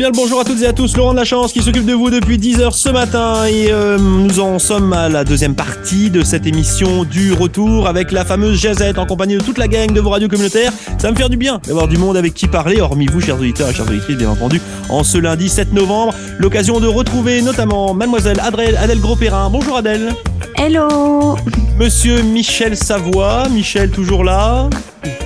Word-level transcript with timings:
Bien 0.00 0.08
le 0.08 0.16
bonjour 0.16 0.40
à 0.40 0.44
toutes 0.44 0.62
et 0.62 0.66
à 0.66 0.72
tous, 0.72 0.96
Laurent 0.96 1.12
de 1.12 1.18
la 1.18 1.26
Chance 1.26 1.52
qui 1.52 1.60
s'occupe 1.60 1.84
de 1.84 1.92
vous 1.92 2.08
depuis 2.08 2.38
10h 2.38 2.72
ce 2.72 2.88
matin 2.88 3.44
et 3.44 3.70
euh, 3.70 3.98
nous 3.98 4.40
en 4.40 4.58
sommes 4.58 4.94
à 4.94 5.10
la 5.10 5.24
deuxième 5.24 5.54
partie 5.54 6.08
de 6.08 6.22
cette 6.22 6.46
émission 6.46 7.04
du 7.04 7.34
retour 7.34 7.86
avec 7.86 8.10
la 8.10 8.24
fameuse 8.24 8.58
Jazette 8.58 8.96
en 8.96 9.04
compagnie 9.04 9.36
de 9.36 9.42
toute 9.42 9.58
la 9.58 9.68
gang 9.68 9.92
de 9.92 10.00
vos 10.00 10.08
radios 10.08 10.28
communautaires. 10.28 10.72
Ça 10.96 11.08
va 11.08 11.10
me 11.10 11.18
faire 11.18 11.28
du 11.28 11.36
bien 11.36 11.60
d'avoir 11.66 11.86
du 11.86 11.98
monde 11.98 12.16
avec 12.16 12.32
qui 12.32 12.48
parler, 12.48 12.80
hormis 12.80 13.08
vous 13.08 13.20
chers 13.20 13.38
auditeurs 13.38 13.68
et 13.68 13.74
chers 13.74 13.86
auditrices 13.86 14.16
bien 14.16 14.30
entendu, 14.30 14.62
en 14.88 15.04
ce 15.04 15.18
lundi 15.18 15.50
7 15.50 15.74
novembre. 15.74 16.14
L'occasion 16.38 16.80
de 16.80 16.86
retrouver 16.86 17.42
notamment 17.42 17.92
mademoiselle 17.92 18.40
Adèle, 18.40 18.78
Adèle 18.78 19.00
Gros-Perrin. 19.00 19.50
Bonjour 19.50 19.76
Adèle. 19.76 20.14
Hello 20.56 21.36
Monsieur 21.78 22.22
Michel 22.22 22.74
Savoie, 22.74 23.50
Michel 23.50 23.90
toujours 23.90 24.24
là 24.24 24.70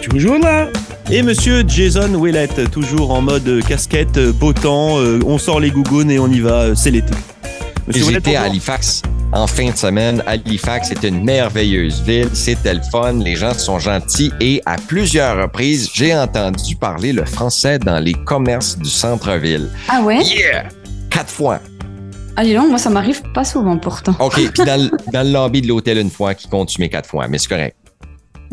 Toujours 0.02 0.40
là 0.40 0.66
et 1.10 1.22
monsieur 1.22 1.62
Jason 1.66 2.20
Willett, 2.20 2.70
toujours 2.70 3.10
en 3.12 3.20
mode 3.20 3.62
casquette, 3.66 4.18
beau 4.30 4.52
temps, 4.52 4.98
euh, 4.98 5.20
on 5.26 5.38
sort 5.38 5.60
les 5.60 5.70
gougounes 5.70 6.10
et 6.10 6.18
on 6.18 6.28
y 6.28 6.40
va, 6.40 6.62
euh, 6.62 6.74
c'est 6.74 6.90
l'été. 6.90 7.14
J'étais 7.88 8.36
à 8.36 8.42
Halifax 8.42 9.02
en 9.32 9.46
fin 9.46 9.70
de 9.70 9.76
semaine. 9.76 10.22
Halifax 10.26 10.90
est 10.90 11.02
une 11.02 11.22
merveilleuse 11.22 12.02
ville, 12.02 12.30
c'était 12.32 12.74
le 12.74 12.80
fun, 12.90 13.14
les 13.14 13.36
gens 13.36 13.52
sont 13.54 13.78
gentils 13.78 14.32
et 14.40 14.62
à 14.64 14.76
plusieurs 14.76 15.40
reprises, 15.42 15.90
j'ai 15.92 16.16
entendu 16.16 16.76
parler 16.76 17.12
le 17.12 17.24
français 17.24 17.78
dans 17.78 17.98
les 17.98 18.14
commerces 18.14 18.78
du 18.78 18.88
centre-ville. 18.88 19.68
Ah 19.88 20.02
ouais? 20.02 20.22
Yeah! 20.22 20.68
Quatre 21.10 21.30
fois. 21.30 21.60
Ah, 22.36 22.44
dis 22.44 22.54
donc, 22.54 22.68
moi, 22.68 22.78
ça 22.78 22.90
m'arrive 22.90 23.22
pas 23.32 23.44
souvent 23.44 23.76
pourtant. 23.78 24.16
OK, 24.18 24.34
puis 24.52 24.64
dans, 24.64 24.90
dans 25.12 25.22
le 25.22 25.32
lobby 25.32 25.60
de 25.62 25.68
l'hôtel 25.68 25.98
une 25.98 26.10
fois, 26.10 26.34
qui 26.34 26.48
compte 26.48 26.76
mes 26.78 26.88
quatre 26.88 27.08
fois, 27.08 27.28
mais 27.28 27.38
c'est 27.38 27.48
correct. 27.48 27.76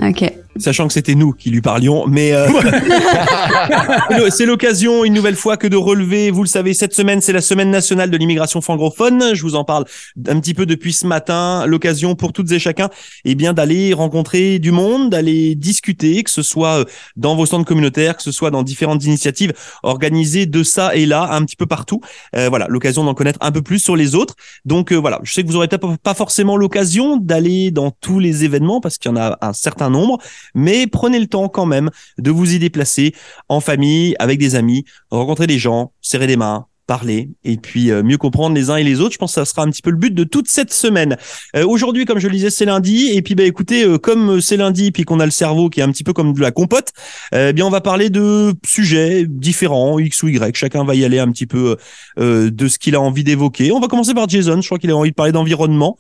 OK 0.04 0.31
sachant 0.58 0.88
que 0.88 0.94
c'était 0.94 1.16
nous 1.16 1.34
qui 1.34 1.50
lui 1.50 1.62
parlions. 1.62 2.06
Mais 2.08 2.34
euh, 2.34 2.48
c'est 4.30 4.46
l'occasion 4.46 5.04
une 5.04 5.14
nouvelle 5.14 5.36
fois 5.36 5.58
que 5.58 5.68
de 5.68 5.78
relever, 5.78 6.32
vous 6.32 6.44
le 6.44 6.48
savez, 6.48 6.74
cette 6.74 6.94
semaine, 6.94 7.22
c'est 7.22 7.34
la 7.34 7.42
semaine 7.42 7.72
nationale 7.72 8.12
de 8.12 8.18
l'immigration 8.18 8.62
francophone. 8.62 9.34
Je 9.34 9.42
vous 9.42 9.56
en 9.56 9.64
parle 9.64 9.86
un 10.28 10.40
petit 10.40 10.54
peu 10.54 10.66
depuis 10.66 10.94
ce 10.94 11.08
matin. 11.08 11.66
L'occasion 11.66 12.16
pour 12.16 12.34
toutes 12.34 12.52
et 12.52 12.60
chacun, 12.60 12.90
eh 13.26 13.36
bien, 13.36 13.54
d'aller 13.54 13.94
rencontrer 13.94 14.60
du 14.60 14.72
monde, 14.72 15.10
d'aller 15.10 15.56
discuter, 15.56 16.24
que 16.24 16.32
ce 16.32 16.42
soit 16.42 16.80
euh, 16.80 16.86
dans 17.16 17.36
vos 17.36 17.46
centres 17.46 17.66
communautaires, 17.66 18.18
que 18.18 18.24
ce 18.24 18.32
soit 18.32 18.52
dans 18.52 18.64
différentes 18.64 19.06
initiatives 19.06 19.54
organisées 19.84 20.46
de 20.46 20.64
ça 20.64 20.96
et 20.96 21.06
là, 21.06 21.30
un 21.32 21.44
petit 21.46 21.56
peu 21.56 21.66
partout. 21.66 22.02
Euh, 22.36 22.50
voilà, 22.50 22.68
l'occasion 22.68 23.04
d'en 23.04 23.14
connaître 23.14 23.40
un 23.42 23.52
peu 23.52 23.62
plus 23.62 23.80
sur 23.80 23.96
les 23.96 24.16
autres. 24.16 24.36
Donc 24.66 24.92
voilà, 24.92 25.20
je 25.24 25.34
sais 25.34 25.44
que 25.44 25.48
vous 25.48 25.56
aurez 25.56 25.68
pas 25.68 26.14
forcément 26.14 26.58
l'occasion 26.58 27.18
d'aller 27.18 27.72
dans 27.72 27.92
tous 27.92 28.20
les 28.20 28.44
événements 28.44 28.82
parce 28.82 28.98
qu'il 28.98 29.10
y 29.10 29.14
en 29.14 29.18
a 29.18 29.38
un 29.42 29.54
certain 29.54 29.90
nombre 29.90 30.20
mais 30.54 30.88
prenez 30.88 31.20
le 31.20 31.28
temps 31.28 31.50
quand 31.50 31.66
même 31.66 31.90
de 32.18 32.32
vous 32.32 32.54
y 32.54 32.60
déplacer 32.60 33.14
en 33.50 33.60
famille, 33.60 34.16
avec 34.20 34.40
des 34.40 34.56
amis, 34.56 34.86
rencontrer 35.10 35.48
des 35.48 35.60
gens, 35.60 35.92
serrer 36.02 36.28
des 36.28 36.38
mains, 36.38 36.68
parler 36.92 37.30
et 37.46 37.56
puis 37.56 37.90
euh, 37.90 38.04
mieux 38.04 38.18
comprendre 38.18 38.54
les 38.54 38.70
uns 38.70 38.76
et 38.76 38.84
les 38.84 39.00
autres. 39.00 39.14
Je 39.14 39.18
pense 39.18 39.32
que 39.32 39.36
ça 39.36 39.46
sera 39.46 39.64
un 39.64 39.70
petit 39.70 39.82
peu 39.82 39.92
le 39.92 39.96
but 39.96 40.14
de 40.14 40.26
toute 40.26 40.50
cette 40.50 40.74
semaine. 40.74 41.16
Euh, 41.56 41.66
aujourd'hui, 41.66 42.04
comme 42.04 42.20
je 42.20 42.28
le 42.28 42.34
disais, 42.34 42.50
c'est 42.50 42.66
lundi 42.66 43.12
et 43.14 43.22
puis 43.22 43.34
bah 43.34 43.44
écoutez, 43.44 43.86
euh, 43.86 43.98
comme 43.98 44.42
c'est 44.42 44.58
lundi 44.58 44.92
puis 44.92 45.04
qu'on 45.04 45.22
a 45.22 45.26
le 45.26 45.32
cerveau 45.32 45.70
qui 45.70 45.80
est 45.80 45.84
un 45.84 45.92
petit 45.92 46.04
peu 46.04 46.12
comme 46.12 46.34
de 46.34 46.42
la 46.42 46.52
compote, 46.52 46.90
eh 47.34 47.54
bien 47.54 47.66
on 47.66 47.70
va 47.70 47.80
parler 47.80 48.10
de 48.10 48.54
sujets 48.66 49.26
différents 49.26 50.00
x 50.00 50.22
ou 50.24 50.28
y. 50.28 50.54
Chacun 50.54 50.84
va 50.84 50.96
y 50.96 51.06
aller 51.06 51.20
un 51.20 51.32
petit 51.32 51.48
peu 51.48 51.78
de 52.18 52.68
ce 52.68 52.78
qu'il 52.78 52.96
a 52.96 53.02
envie 53.02 53.24
d'évoquer. 53.24 53.72
On 53.72 53.80
va 53.80 53.88
commencer 53.88 54.14
par 54.14 54.28
Jason. 54.28 54.60
Je 54.62 54.68
crois 54.68 54.78
qu'il 54.78 54.92
a 54.92 54.98
envie 54.98 55.12
de 55.12 55.16
parler 55.16 55.32
d'environnement. 55.32 55.98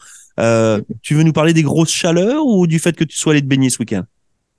tu 1.02 1.16
veux 1.16 1.23
nous 1.23 1.33
parler 1.33 1.53
des 1.53 1.64
grosses 1.64 1.92
chaleurs 1.92 2.45
ou 2.45 2.67
du 2.67 2.80
fait 2.80 2.95
que 2.98 3.05
tu 3.05 3.17
sois 3.17 3.31
allé 3.31 3.42
te 3.42 3.48
baigner 3.48 3.70
ce 3.70 3.80
week-end? 3.80 4.03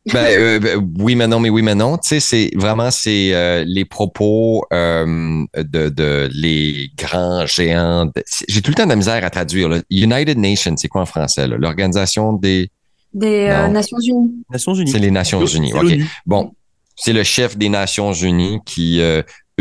Ben, 0.07 0.27
euh, 0.27 0.59
ben, 0.59 0.95
oui, 0.99 1.15
mais 1.15 1.29
non, 1.29 1.39
mais 1.39 1.49
oui, 1.49 1.63
mais 1.63 1.75
non. 1.75 1.97
Tu 1.97 2.09
sais, 2.09 2.21
c'est 2.21 2.51
vraiment 2.57 2.91
c'est 2.91 3.33
euh, 3.33 3.65
les 3.67 3.85
propos 3.85 4.65
euh, 4.73 5.45
de, 5.57 5.89
de 5.89 6.29
les 6.33 6.91
grands 6.97 7.47
géants. 7.47 8.11
J'ai 8.49 8.63
tout 8.63 8.73
le 8.73 8.75
temps 8.75 8.85
de 8.85 8.89
la 8.89 8.97
misère 8.97 9.25
à 9.25 9.31
traduire. 9.31 9.81
United 9.91 10.39
Nations, 10.39 10.77
c'est 10.77 10.89
quoi 10.89 11.03
en 11.03 11.07
français? 11.07 11.47
L'organisation 11.47 12.33
des 12.33 12.71
des 13.15 13.47
Nations 13.71 13.99
Unies. 14.01 14.45
Nations 14.51 14.75
Unies. 14.75 14.91
C'est 14.91 14.99
les 14.99 15.11
Nations 15.11 15.47
Unies. 15.47 15.73
Ok. 15.75 15.99
Bon, 16.27 16.53
c'est 16.97 17.13
le 17.13 17.23
chef 17.23 17.57
des 17.57 17.69
Nations 17.69 18.13
Unies 18.13 18.59
qui 18.65 19.01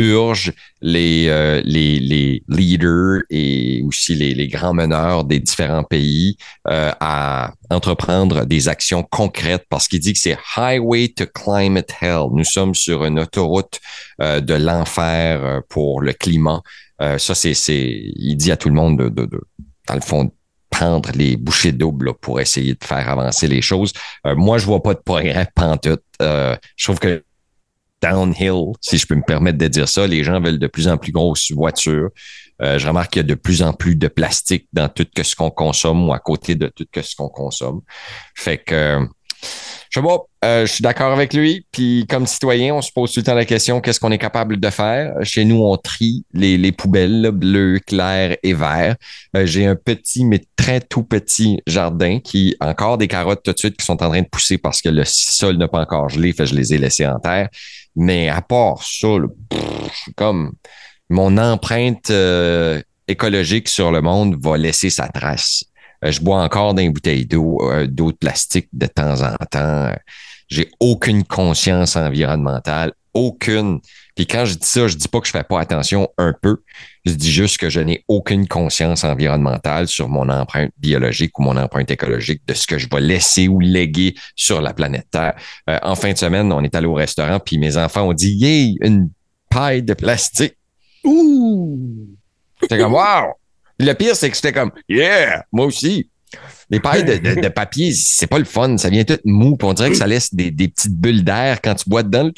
urge 0.02 0.54
les, 0.82 1.28
euh, 1.28 1.62
les, 1.64 2.00
les, 2.00 2.44
leaders 2.48 3.22
et 3.30 3.82
aussi 3.86 4.16
les, 4.16 4.34
les, 4.34 4.48
grands 4.48 4.74
meneurs 4.74 5.24
des 5.24 5.40
différents 5.40 5.84
pays 5.84 6.38
euh, 6.68 6.92
à 7.00 7.54
entreprendre 7.70 8.46
des 8.46 8.68
actions 8.68 9.04
concrètes 9.04 9.66
parce 9.70 9.88
qu'il 9.88 10.00
dit 10.00 10.14
que 10.14 10.20
c'est 10.20 10.38
Highway 10.56 11.10
to 11.10 11.26
Climate 11.28 11.92
Hell. 12.02 12.28
Nous 12.34 12.44
sommes 12.44 12.76
sur 12.76 13.06
une 13.06 13.20
autoroute 13.20 13.80
euh, 14.22 14.42
de 14.42 14.54
l'enfer 14.54 15.62
pour 15.70 16.02
le 16.02 16.14
climat. 16.14 16.62
ça, 17.00 17.36
c'est, 17.36 17.54
c'est, 17.54 18.02
il 18.16 18.36
dit 18.36 18.52
à 18.52 18.58
tout 18.58 18.70
le 18.70 18.76
monde 18.76 18.98
de, 18.98 19.10
de, 19.10 19.26
de 19.26 19.42
dans 19.88 19.96
le 19.96 20.02
fond, 20.02 20.32
prendre 20.70 21.12
les 21.14 21.36
bouchées 21.36 21.72
doubles 21.72 22.14
pour 22.14 22.40
essayer 22.40 22.74
de 22.74 22.84
faire 22.84 23.10
avancer 23.10 23.48
les 23.48 23.62
choses. 23.62 23.94
moi, 24.26 24.58
je 24.58 24.66
vois 24.66 24.82
pas 24.82 24.94
de 24.94 25.00
progrès 25.00 25.48
pantoute. 25.56 26.04
Euh, 26.22 26.56
je 26.76 26.86
trouve 26.86 27.00
que 27.00 27.24
downhill, 28.02 28.74
si 28.82 28.98
je 28.98 29.06
peux 29.06 29.16
me 29.16 29.24
permettre 29.24 29.58
de 29.58 29.68
dire 29.68 29.88
ça. 29.88 30.08
Les 30.08 30.24
gens 30.24 30.42
veulent 30.42 30.60
de 30.60 30.68
plus 30.68 30.88
en 30.88 30.98
plus 30.98 31.12
grosses 31.12 31.52
voitures. 31.52 32.10
Euh, 32.62 32.78
je 32.78 32.88
remarque 32.88 33.14
qu'il 33.14 33.22
y 33.22 33.26
a 33.26 33.28
de 33.28 33.36
plus 33.36 33.64
en 33.64 33.74
plus 33.74 33.96
de 33.96 34.08
plastique 34.08 34.68
dans 34.74 34.88
tout 34.88 35.08
ce 35.22 35.36
qu'on 35.36 35.50
consomme 35.50 36.08
ou 36.08 36.14
à 36.14 36.20
côté 36.20 36.56
de 36.56 36.68
tout 36.68 36.86
ce 37.02 37.16
qu'on 37.16 37.30
consomme. 37.30 37.82
Fait 38.36 38.58
que 38.58 39.00
je 39.92 40.00
sais 40.00 40.08
euh, 40.44 40.66
je 40.66 40.72
suis 40.72 40.82
d'accord 40.82 41.12
avec 41.12 41.34
lui. 41.34 41.66
Puis 41.72 42.06
comme 42.10 42.26
citoyen, 42.26 42.74
on 42.74 42.82
se 42.82 42.92
pose 42.92 43.12
tout 43.12 43.20
le 43.20 43.26
temps 43.26 43.36
la 43.36 43.46
question 43.46 43.82
qu'est-ce 43.82 44.00
qu'on 44.00 44.12
est 44.12 44.18
capable 44.18 44.60
de 44.60 44.70
faire? 44.70 45.14
Chez 45.24 45.44
nous, 45.46 45.62
on 45.62 45.76
trie 45.78 46.26
les, 46.34 46.58
les 46.58 46.72
poubelles 46.72 47.30
bleues, 47.32 47.80
claires 47.86 48.38
et 48.42 48.54
verts. 48.54 48.96
Euh, 49.36 49.46
j'ai 49.46 49.66
un 49.66 49.76
petit, 49.76 50.24
mais 50.26 50.42
très 50.56 50.80
tout 50.80 51.04
petit 51.04 51.60
jardin 51.68 52.20
qui 52.20 52.56
encore 52.60 52.98
des 52.98 53.08
carottes 53.08 53.44
tout 53.44 53.52
de 53.52 53.58
suite 53.58 53.78
qui 53.78 53.86
sont 53.86 54.02
en 54.02 54.10
train 54.10 54.22
de 54.22 54.28
pousser 54.28 54.58
parce 54.58 54.82
que 54.82 54.90
le 54.90 55.04
sol 55.06 55.58
n'a 55.58 55.68
pas 55.68 55.82
encore 55.82 56.10
gelé. 56.10 56.32
Fait 56.32 56.46
je 56.46 56.56
les 56.56 56.74
ai 56.74 56.78
laissées 56.78 57.06
en 57.06 57.20
terre. 57.20 57.50
Mais 57.96 58.30
à 58.30 58.42
part 58.42 58.84
ça, 58.84 59.08
comme 60.16 60.54
mon 61.10 61.38
empreinte 61.38 62.10
euh, 62.10 62.82
écologique 63.08 63.68
sur 63.68 63.92
le 63.92 64.02
monde 64.02 64.38
va 64.42 64.58
laisser 64.58 64.90
sa 64.90 65.08
trace. 65.08 65.66
Euh, 66.04 66.12
je 66.12 66.22
bois 66.22 66.42
encore 66.42 66.74
des 66.74 66.90
bouteilles 66.90 67.26
d'eau, 67.26 67.60
euh, 67.62 67.86
d'eau 67.88 68.12
de 68.12 68.18
plastique 68.18 68.70
de 68.74 68.88
temps 68.88 69.22
en 69.22 69.36
temps. 69.50 69.94
J'ai 70.48 70.70
aucune 70.80 71.24
conscience 71.24 71.96
environnementale, 71.96 72.94
aucune. 73.14 73.80
Puis 74.16 74.26
quand 74.26 74.46
je 74.46 74.56
dis 74.56 74.68
ça, 74.68 74.88
je 74.88 74.96
dis 74.96 75.08
pas 75.08 75.20
que 75.20 75.28
je 75.28 75.32
fais 75.32 75.44
pas 75.44 75.60
attention 75.60 76.10
un 76.18 76.34
peu. 76.42 76.64
Je 77.06 77.14
dis 77.14 77.32
juste 77.32 77.58
que 77.58 77.70
je 77.70 77.80
n'ai 77.80 78.04
aucune 78.08 78.48
conscience 78.48 79.04
environnementale 79.04 79.88
sur 79.88 80.08
mon 80.08 80.30
empreinte 80.30 80.72
biologique 80.78 81.38
ou 81.40 81.44
mon 81.44 81.58
empreinte 81.58 81.90
écologique 81.90 82.42
de 82.48 82.54
ce 82.54 82.68
que 82.68 82.78
je 82.78 82.88
vais 82.92 83.02
laisser 83.02 83.48
ou 83.48 83.60
léguer 83.60 84.16
sur 84.36 84.62
la 84.62 84.74
planète 84.74 85.08
Terre. 85.10 85.36
Euh, 85.70 85.80
en 85.82 85.96
fin 85.96 86.12
de 86.14 86.18
semaine, 86.18 86.52
on 86.52 86.64
est 86.64 86.76
allé 86.76 86.88
au 86.88 86.94
restaurant, 86.94 87.40
puis 87.40 87.58
mes 87.58 87.78
enfants 87.78 88.08
ont 88.08 88.14
dit 88.14 88.34
Yay, 88.34 88.76
une 88.82 89.10
paille 89.50 89.84
de 89.84 89.94
plastique. 89.94 90.56
Ouh! 91.04 92.08
J'étais 92.62 92.78
comme 92.78 92.94
Wow! 92.94 93.34
Le 93.80 93.94
pire, 93.94 94.16
c'est 94.16 94.30
que 94.30 94.36
j'étais 94.36 94.54
comme 94.54 94.72
Yeah, 94.88 95.44
moi 95.52 95.66
aussi. 95.66 96.08
Les 96.70 96.80
pailles 96.80 97.04
de, 97.04 97.48
papier, 97.50 97.92
c'est 97.92 98.28
pas 98.28 98.40
le 98.40 98.46
fun. 98.46 98.78
Ça 98.78 98.90
vient 98.90 99.04
tout 99.04 99.18
mou. 99.26 99.58
Puis 99.58 99.68
on 99.68 99.74
dirait 99.74 99.90
que 99.90 99.98
ça 99.98 100.08
laisse 100.08 100.34
des, 100.34 100.52
petites 100.52 100.96
bulles 100.96 101.24
d'air 101.24 101.60
quand 101.62 101.76
tu 101.76 101.90
bois 101.90 102.04
dedans. 102.04 102.30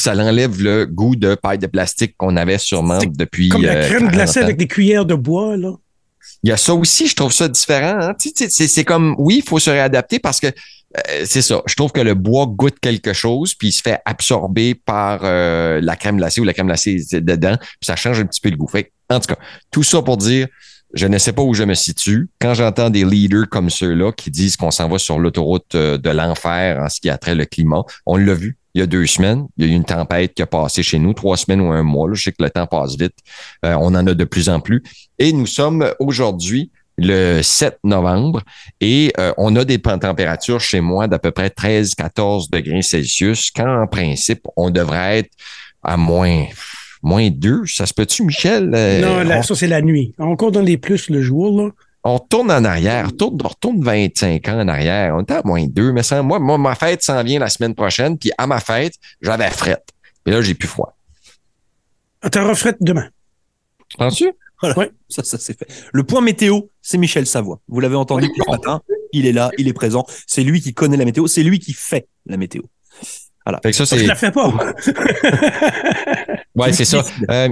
Puis 0.00 0.04
ça 0.04 0.14
l'enlève 0.14 0.62
le 0.62 0.86
goût 0.86 1.14
de 1.14 1.34
paille 1.34 1.58
de 1.58 1.66
plastique 1.66 2.14
qu'on 2.16 2.34
avait 2.38 2.56
sûrement 2.56 3.00
depuis. 3.04 3.50
Comme 3.50 3.60
la 3.60 3.74
euh, 3.74 3.86
crème 3.86 4.08
glacée 4.08 4.40
avec 4.40 4.56
des 4.56 4.66
cuillères 4.66 5.04
de 5.04 5.14
bois, 5.14 5.58
là. 5.58 5.74
Il 6.42 6.48
y 6.48 6.52
a 6.54 6.56
ça 6.56 6.72
aussi, 6.72 7.06
je 7.06 7.14
trouve 7.14 7.34
ça 7.34 7.48
différent. 7.48 8.00
Hein. 8.00 8.14
C'est 8.48 8.84
comme, 8.84 9.14
oui, 9.18 9.42
il 9.44 9.46
faut 9.46 9.58
se 9.58 9.68
réadapter 9.68 10.18
parce 10.18 10.40
que 10.40 10.46
euh, 10.46 11.24
c'est 11.26 11.42
ça. 11.42 11.60
Je 11.66 11.74
trouve 11.74 11.92
que 11.92 12.00
le 12.00 12.14
bois 12.14 12.46
goûte 12.46 12.80
quelque 12.80 13.12
chose, 13.12 13.52
puis 13.52 13.68
il 13.68 13.72
se 13.72 13.82
fait 13.82 14.00
absorber 14.06 14.74
par 14.74 15.20
euh, 15.24 15.82
la 15.82 15.96
crème 15.96 16.16
glacée 16.16 16.40
ou 16.40 16.44
la 16.44 16.54
crème 16.54 16.68
glacée 16.68 17.04
dedans, 17.12 17.58
puis 17.58 17.86
ça 17.86 17.94
change 17.94 18.20
un 18.20 18.24
petit 18.24 18.40
peu 18.40 18.48
le 18.48 18.56
goût. 18.56 18.68
Fait, 18.68 18.90
en 19.10 19.20
tout 19.20 19.34
cas, 19.34 19.38
tout 19.70 19.82
ça 19.82 20.00
pour 20.00 20.16
dire, 20.16 20.46
je 20.94 21.06
ne 21.08 21.18
sais 21.18 21.34
pas 21.34 21.42
où 21.42 21.52
je 21.52 21.64
me 21.64 21.74
situe. 21.74 22.30
Quand 22.40 22.54
j'entends 22.54 22.88
des 22.88 23.04
leaders 23.04 23.50
comme 23.50 23.68
ceux-là 23.68 24.12
qui 24.12 24.30
disent 24.30 24.56
qu'on 24.56 24.70
s'en 24.70 24.88
va 24.88 24.96
sur 24.98 25.18
l'autoroute 25.18 25.76
de 25.76 26.10
l'enfer 26.10 26.80
en 26.82 26.88
ce 26.88 27.02
qui 27.02 27.10
a 27.10 27.18
trait 27.18 27.34
le 27.34 27.44
climat, 27.44 27.82
on 28.06 28.16
l'a 28.16 28.32
vu 28.32 28.56
il 28.74 28.80
y 28.80 28.82
a 28.82 28.86
deux 28.86 29.06
semaines. 29.06 29.46
Il 29.56 29.66
y 29.66 29.68
a 29.68 29.72
eu 29.72 29.74
une 29.76 29.84
tempête 29.84 30.34
qui 30.34 30.42
a 30.42 30.46
passé 30.46 30.82
chez 30.82 30.98
nous, 30.98 31.12
trois 31.12 31.36
semaines 31.36 31.60
ou 31.60 31.72
un 31.72 31.82
mois. 31.82 32.08
Je 32.12 32.22
sais 32.22 32.32
que 32.32 32.42
le 32.42 32.50
temps 32.50 32.66
passe 32.66 32.96
vite. 32.96 33.16
Euh, 33.64 33.74
on 33.80 33.94
en 33.94 34.06
a 34.06 34.14
de 34.14 34.24
plus 34.24 34.48
en 34.48 34.60
plus. 34.60 34.82
Et 35.18 35.32
nous 35.32 35.46
sommes 35.46 35.92
aujourd'hui 35.98 36.70
le 36.96 37.40
7 37.42 37.78
novembre 37.82 38.42
et 38.80 39.12
euh, 39.18 39.32
on 39.38 39.56
a 39.56 39.64
des 39.64 39.78
températures 39.78 40.60
chez 40.60 40.80
moi 40.80 41.08
d'à 41.08 41.18
peu 41.18 41.30
près 41.30 41.48
13-14 41.48 42.50
degrés 42.50 42.82
Celsius 42.82 43.50
quand 43.50 43.82
en 43.82 43.86
principe 43.86 44.46
on 44.54 44.68
devrait 44.68 45.20
être 45.20 45.30
à 45.82 45.96
moins 45.96 46.44
moins 47.02 47.30
2. 47.30 47.62
Ça 47.66 47.86
se 47.86 47.94
peut-tu, 47.94 48.24
Michel? 48.24 48.70
Euh, 48.74 49.24
non, 49.24 49.42
ça, 49.42 49.54
c'est 49.54 49.66
la 49.66 49.80
nuit. 49.80 50.14
Encore 50.18 50.52
dans 50.52 50.60
les 50.60 50.76
plus 50.76 51.08
le 51.08 51.22
jour, 51.22 51.62
là. 51.62 51.70
On 52.02 52.18
tourne 52.18 52.50
en 52.50 52.64
arrière, 52.64 53.08
on 53.08 53.10
tourne, 53.10 53.38
on 53.44 53.48
retourne 53.48 53.82
25 53.84 54.48
ans 54.48 54.60
en 54.60 54.68
arrière. 54.68 55.14
On 55.14 55.22
était 55.22 55.34
à 55.34 55.42
moins 55.44 55.66
2, 55.66 55.92
mais 55.92 56.02
ça, 56.02 56.22
moi, 56.22 56.38
moi, 56.38 56.56
ma 56.56 56.74
fête 56.74 57.02
s'en 57.02 57.22
vient 57.22 57.38
la 57.38 57.48
semaine 57.50 57.74
prochaine, 57.74 58.16
puis 58.18 58.30
à 58.38 58.46
ma 58.46 58.58
fête, 58.60 58.94
j'avais 59.20 59.50
frette. 59.50 59.86
Et 60.26 60.30
là, 60.30 60.40
j'ai 60.40 60.54
plus 60.54 60.68
froid. 60.68 60.96
Ah, 62.22 62.30
T'en 62.30 62.48
refraites 62.48 62.78
demain. 62.80 63.08
Penses-tu? 63.98 64.30
Voilà. 64.62 64.78
Ouais. 64.78 64.90
Ça, 65.08 65.24
ça 65.24 65.38
c'est 65.38 65.58
fait. 65.58 65.66
Le 65.92 66.02
point 66.04 66.20
météo, 66.20 66.60
c'est 66.82 66.98
Michel 66.98 67.26
Savoie. 67.26 67.60
Vous 67.68 67.80
l'avez 67.80 67.96
entendu 67.96 68.26
Oui. 68.26 68.42
ce 68.46 68.50
matin. 68.50 68.80
Il 69.12 69.26
est 69.26 69.32
là, 69.32 69.50
il 69.58 69.68
est 69.68 69.72
présent. 69.72 70.06
C'est 70.26 70.42
lui 70.44 70.60
qui 70.60 70.72
connaît 70.74 70.96
la 70.98 71.04
météo. 71.04 71.26
C'est 71.26 71.42
lui 71.42 71.58
qui 71.58 71.72
fait 71.72 72.06
la 72.26 72.36
météo. 72.36 72.62
Fait 73.62 73.70
que 73.70 73.72
ça, 73.72 73.84
Je 73.84 74.00
c'est. 74.02 74.06
la 74.06 74.14
fais 74.14 74.30
pas. 74.30 74.52
Ouais, 76.54 76.72
c'est 76.72 76.84
ça. 76.84 77.02
Euh, 77.30 77.48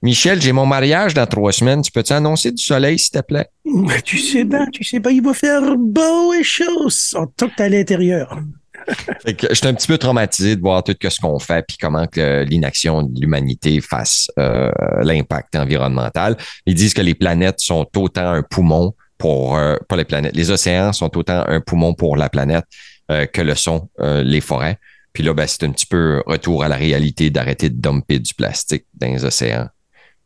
Michel, 0.00 0.40
j'ai 0.40 0.52
mon 0.52 0.66
mariage 0.66 1.14
dans 1.14 1.26
trois 1.26 1.52
semaines. 1.52 1.82
Tu 1.82 1.90
peux-tu 1.90 2.12
annoncer 2.12 2.52
du 2.52 2.62
soleil, 2.62 2.98
s'il 2.98 3.10
te 3.10 3.20
plaît? 3.20 3.48
Mais 3.64 4.00
tu 4.02 4.18
sais 4.18 4.44
bien, 4.44 4.66
tu 4.72 4.84
sais 4.84 5.00
bien, 5.00 5.10
il 5.10 5.22
va 5.22 5.34
faire 5.34 5.76
beau 5.76 6.32
et 6.34 6.44
chaud 6.44 6.88
en 7.14 7.26
tant 7.26 7.48
que 7.48 7.56
t'es 7.56 7.64
à 7.64 7.68
l'intérieur. 7.68 8.38
Fait 9.24 9.34
que 9.34 9.52
j'étais 9.52 9.66
un 9.66 9.74
petit 9.74 9.88
peu 9.88 9.98
traumatisé 9.98 10.54
de 10.54 10.60
voir 10.60 10.84
tout 10.84 10.94
ce 11.02 11.20
qu'on 11.20 11.38
fait 11.38 11.64
puis 11.66 11.76
comment 11.78 12.06
que 12.06 12.44
l'inaction 12.48 13.02
de 13.02 13.20
l'humanité 13.20 13.80
face 13.80 14.30
euh, 14.38 14.70
l'impact 15.02 15.56
environnemental. 15.56 16.36
Ils 16.64 16.74
disent 16.74 16.94
que 16.94 17.02
les 17.02 17.14
planètes 17.14 17.60
sont 17.60 17.86
autant 17.96 18.28
un 18.28 18.42
poumon 18.42 18.94
pour 19.18 19.56
euh, 19.56 19.76
pas 19.88 19.96
les 19.96 20.04
planètes, 20.04 20.36
les 20.36 20.50
océans 20.52 20.92
sont 20.92 21.16
autant 21.18 21.44
un 21.48 21.60
poumon 21.60 21.92
pour 21.92 22.16
la 22.16 22.28
planète 22.28 22.64
euh, 23.10 23.26
que 23.26 23.42
le 23.42 23.56
sont 23.56 23.88
les 23.98 24.40
forêts. 24.40 24.78
Puis 25.12 25.24
là, 25.24 25.34
ben, 25.34 25.46
c'est 25.48 25.64
un 25.64 25.70
petit 25.70 25.86
peu 25.86 26.22
retour 26.26 26.62
à 26.62 26.68
la 26.68 26.76
réalité 26.76 27.30
d'arrêter 27.30 27.70
de 27.70 27.80
dumper 27.80 28.20
du 28.20 28.32
plastique 28.34 28.84
dans 28.94 29.08
les 29.08 29.24
océans. 29.24 29.68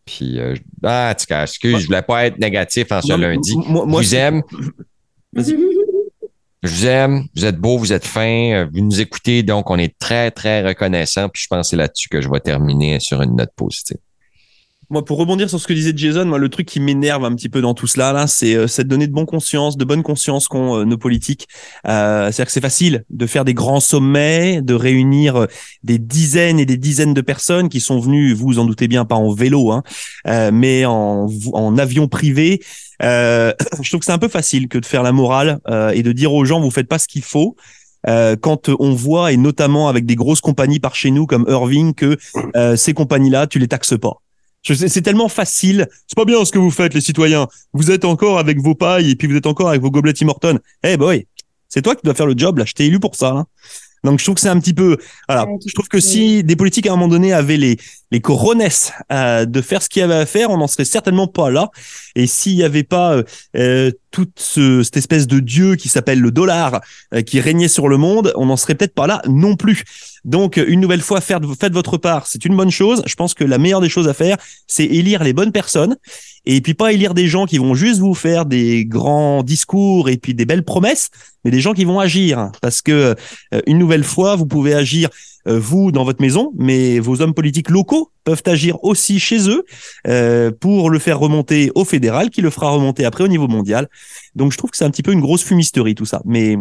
Puis 0.04 0.40
euh, 0.40 0.54
ah, 0.82 1.12
en 1.12 1.18
tout 1.18 1.26
cas, 1.26 1.42
excuse, 1.42 1.78
je 1.78 1.86
voulais 1.86 2.02
pas 2.02 2.26
être 2.26 2.38
négatif 2.38 2.90
en 2.90 3.00
ce 3.00 3.12
Non, 3.12 3.18
lundi. 3.18 3.54
moi- 3.66 3.86
moi, 3.86 4.02
je 4.02 4.08
vous 4.08 4.14
aime. 4.16 4.42
Je 6.64 6.68
vous 6.70 6.86
aime, 6.86 7.24
vous 7.34 7.44
êtes 7.44 7.56
beau, 7.56 7.76
vous 7.76 7.92
êtes 7.92 8.06
fin, 8.06 8.52
euh, 8.54 8.66
vous 8.72 8.82
nous 8.82 9.00
écoutez, 9.00 9.42
donc 9.42 9.68
on 9.70 9.78
est 9.78 9.98
très, 9.98 10.30
très 10.30 10.62
reconnaissant. 10.66 11.28
Puis 11.28 11.42
je 11.42 11.48
pense 11.48 11.66
que 11.66 11.70
c'est 11.70 11.76
là-dessus 11.76 12.08
que 12.08 12.20
je 12.20 12.28
vais 12.30 12.38
terminer 12.40 13.00
sur 13.00 13.20
une 13.20 13.34
note 13.34 13.50
positive. 13.56 13.96
Moi, 14.92 15.02
pour 15.02 15.16
rebondir 15.16 15.48
sur 15.48 15.58
ce 15.58 15.66
que 15.66 15.72
disait 15.72 15.94
Jason, 15.96 16.26
moi, 16.26 16.36
le 16.36 16.50
truc 16.50 16.66
qui 16.68 16.78
m'énerve 16.78 17.24
un 17.24 17.34
petit 17.34 17.48
peu 17.48 17.62
dans 17.62 17.72
tout 17.72 17.86
cela, 17.86 18.12
là, 18.12 18.26
c'est 18.26 18.54
euh, 18.54 18.66
cette 18.66 18.88
donnée 18.88 19.06
de 19.06 19.12
bonne 19.14 19.24
conscience, 19.24 19.78
de 19.78 19.86
bonne 19.86 20.02
conscience 20.02 20.48
qu'ont 20.48 20.80
euh, 20.80 20.84
nos 20.84 20.98
politiques. 20.98 21.48
Euh, 21.86 22.24
C'est-à-dire 22.24 22.44
que 22.44 22.52
c'est 22.52 22.60
facile 22.60 23.04
de 23.08 23.26
faire 23.26 23.46
des 23.46 23.54
grands 23.54 23.80
sommets, 23.80 24.60
de 24.60 24.74
réunir 24.74 25.36
euh, 25.36 25.46
des 25.82 25.98
dizaines 25.98 26.60
et 26.60 26.66
des 26.66 26.76
dizaines 26.76 27.14
de 27.14 27.22
personnes 27.22 27.70
qui 27.70 27.80
sont 27.80 28.00
venues, 28.00 28.34
vous 28.34 28.48
vous 28.48 28.58
en 28.58 28.66
doutez 28.66 28.86
bien, 28.86 29.06
pas 29.06 29.14
en 29.14 29.32
vélo, 29.32 29.72
hein, 29.72 29.82
euh, 30.26 30.50
mais 30.52 30.84
en, 30.84 31.26
en 31.54 31.78
avion 31.78 32.06
privé. 32.06 32.60
Je 33.02 33.88
trouve 33.88 34.00
que 34.00 34.04
c'est 34.04 34.12
un 34.12 34.18
peu 34.18 34.28
facile 34.28 34.68
que 34.68 34.76
de 34.76 34.84
faire 34.84 35.02
la 35.02 35.12
morale 35.12 35.58
et 35.92 36.02
de 36.04 36.12
dire 36.12 36.32
aux 36.34 36.44
gens, 36.44 36.60
vous 36.60 36.70
faites 36.70 36.86
pas 36.86 37.00
ce 37.00 37.08
qu'il 37.08 37.24
faut. 37.24 37.56
Quand 38.06 38.68
on 38.68 38.94
voit, 38.94 39.32
et 39.32 39.36
notamment 39.36 39.88
avec 39.88 40.06
des 40.06 40.14
grosses 40.14 40.40
compagnies 40.40 40.78
par 40.78 40.94
chez 40.94 41.10
nous 41.10 41.26
comme 41.26 41.44
Irving, 41.48 41.94
que 41.94 42.16
euh, 42.54 42.76
ces 42.76 42.94
compagnies-là, 42.94 43.48
tu 43.48 43.58
les 43.58 43.66
taxes 43.66 43.98
pas. 43.98 44.21
C'est 44.62 45.02
tellement 45.02 45.28
facile. 45.28 45.88
C'est 46.06 46.16
pas 46.16 46.24
bien 46.24 46.44
ce 46.44 46.52
que 46.52 46.58
vous 46.58 46.70
faites, 46.70 46.94
les 46.94 47.00
citoyens. 47.00 47.48
Vous 47.72 47.90
êtes 47.90 48.04
encore 48.04 48.38
avec 48.38 48.60
vos 48.60 48.74
pailles 48.74 49.10
et 49.10 49.16
puis 49.16 49.26
vous 49.28 49.36
êtes 49.36 49.46
encore 49.46 49.68
avec 49.68 49.82
vos 49.82 49.90
gobelets 49.90 50.12
Tim 50.12 50.28
Hortons. 50.28 50.58
Eh 50.84 50.96
boy, 50.96 51.26
c'est 51.68 51.82
toi 51.82 51.96
qui 51.96 52.02
dois 52.04 52.14
faire 52.14 52.26
le 52.26 52.34
job 52.36 52.58
là. 52.58 52.64
Je 52.64 52.72
t'ai 52.72 52.86
élu 52.86 53.00
pour 53.00 53.16
ça. 53.16 53.30
hein. 53.30 53.46
Donc 54.04 54.18
je 54.18 54.24
trouve 54.24 54.34
que 54.34 54.40
c'est 54.40 54.48
un 54.48 54.58
petit 54.58 54.74
peu. 54.74 54.96
Voilà. 55.28 55.46
Je 55.64 55.72
trouve 55.74 55.88
que 55.88 56.00
si 56.00 56.42
des 56.42 56.56
politiques 56.56 56.86
à 56.86 56.92
un 56.92 56.96
moment 56.96 57.08
donné 57.08 57.32
avaient 57.32 57.56
les 57.56 57.78
les 58.10 58.20
euh, 59.12 59.44
de 59.46 59.60
faire 59.60 59.82
ce 59.82 59.88
qu'il 59.88 60.00
y 60.00 60.02
avait 60.02 60.14
à 60.14 60.26
faire, 60.26 60.50
on 60.50 60.58
n'en 60.58 60.66
serait 60.66 60.84
certainement 60.84 61.28
pas 61.28 61.50
là. 61.50 61.70
Et 62.16 62.26
s'il 62.26 62.56
n'y 62.56 62.64
avait 62.64 62.82
pas 62.82 63.14
euh, 63.14 63.22
euh, 63.56 63.90
toute 64.12 64.38
ce, 64.38 64.84
cette 64.84 64.96
espèce 64.96 65.26
de 65.26 65.40
dieu 65.40 65.74
qui 65.74 65.88
s'appelle 65.88 66.20
le 66.20 66.30
dollar 66.30 66.80
euh, 67.12 67.22
qui 67.22 67.40
régnait 67.40 67.68
sur 67.68 67.88
le 67.88 67.96
monde, 67.96 68.32
on 68.36 68.46
n'en 68.46 68.56
serait 68.56 68.76
peut-être 68.76 68.94
pas 68.94 69.08
là 69.08 69.20
non 69.26 69.56
plus. 69.56 69.82
Donc 70.24 70.56
une 70.56 70.80
nouvelle 70.80 71.00
fois, 71.00 71.20
faire, 71.20 71.40
faites 71.58 71.72
votre 71.72 71.96
part, 71.96 72.28
c'est 72.28 72.44
une 72.44 72.56
bonne 72.56 72.70
chose. 72.70 73.02
Je 73.06 73.14
pense 73.16 73.34
que 73.34 73.42
la 73.42 73.58
meilleure 73.58 73.80
des 73.80 73.88
choses 73.88 74.06
à 74.06 74.14
faire, 74.14 74.36
c'est 74.68 74.84
élire 74.84 75.24
les 75.24 75.32
bonnes 75.32 75.50
personnes 75.50 75.96
et 76.44 76.60
puis 76.60 76.74
pas 76.74 76.92
élire 76.92 77.14
des 77.14 77.28
gens 77.28 77.46
qui 77.46 77.58
vont 77.58 77.74
juste 77.74 78.00
vous 78.00 78.14
faire 78.14 78.46
des 78.46 78.84
grands 78.84 79.42
discours 79.42 80.08
et 80.08 80.16
puis 80.16 80.34
des 80.34 80.44
belles 80.44 80.64
promesses, 80.64 81.10
mais 81.44 81.50
des 81.50 81.60
gens 81.60 81.72
qui 81.72 81.84
vont 81.84 82.00
agir. 82.00 82.50
Parce 82.60 82.82
que 82.82 83.14
euh, 83.54 83.60
une 83.66 83.78
nouvelle 83.78 84.04
fois, 84.04 84.36
vous 84.36 84.46
pouvez 84.46 84.74
agir 84.74 85.08
vous 85.46 85.92
dans 85.92 86.04
votre 86.04 86.20
maison, 86.22 86.52
mais 86.56 86.98
vos 87.00 87.20
hommes 87.20 87.34
politiques 87.34 87.70
locaux 87.70 88.10
peuvent 88.24 88.42
agir 88.46 88.82
aussi 88.84 89.18
chez 89.18 89.48
eux 89.48 89.64
euh, 90.06 90.50
pour 90.50 90.90
le 90.90 90.98
faire 90.98 91.18
remonter 91.18 91.70
au 91.74 91.84
fédéral, 91.84 92.30
qui 92.30 92.40
le 92.42 92.50
fera 92.50 92.70
remonter 92.70 93.04
après 93.04 93.24
au 93.24 93.28
niveau 93.28 93.48
mondial. 93.48 93.88
Donc 94.34 94.52
je 94.52 94.58
trouve 94.58 94.70
que 94.70 94.76
c'est 94.76 94.84
un 94.84 94.90
petit 94.90 95.02
peu 95.02 95.12
une 95.12 95.20
grosse 95.20 95.42
fumisterie 95.42 95.94
tout 95.94 96.04
ça, 96.04 96.22
mais 96.24 96.56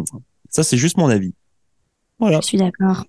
ça 0.50 0.62
c'est 0.64 0.76
juste 0.76 0.96
mon 0.98 1.08
avis. 1.08 1.32
Voilà. 2.18 2.40
Je 2.40 2.46
suis 2.46 2.58
d'accord. 2.58 3.04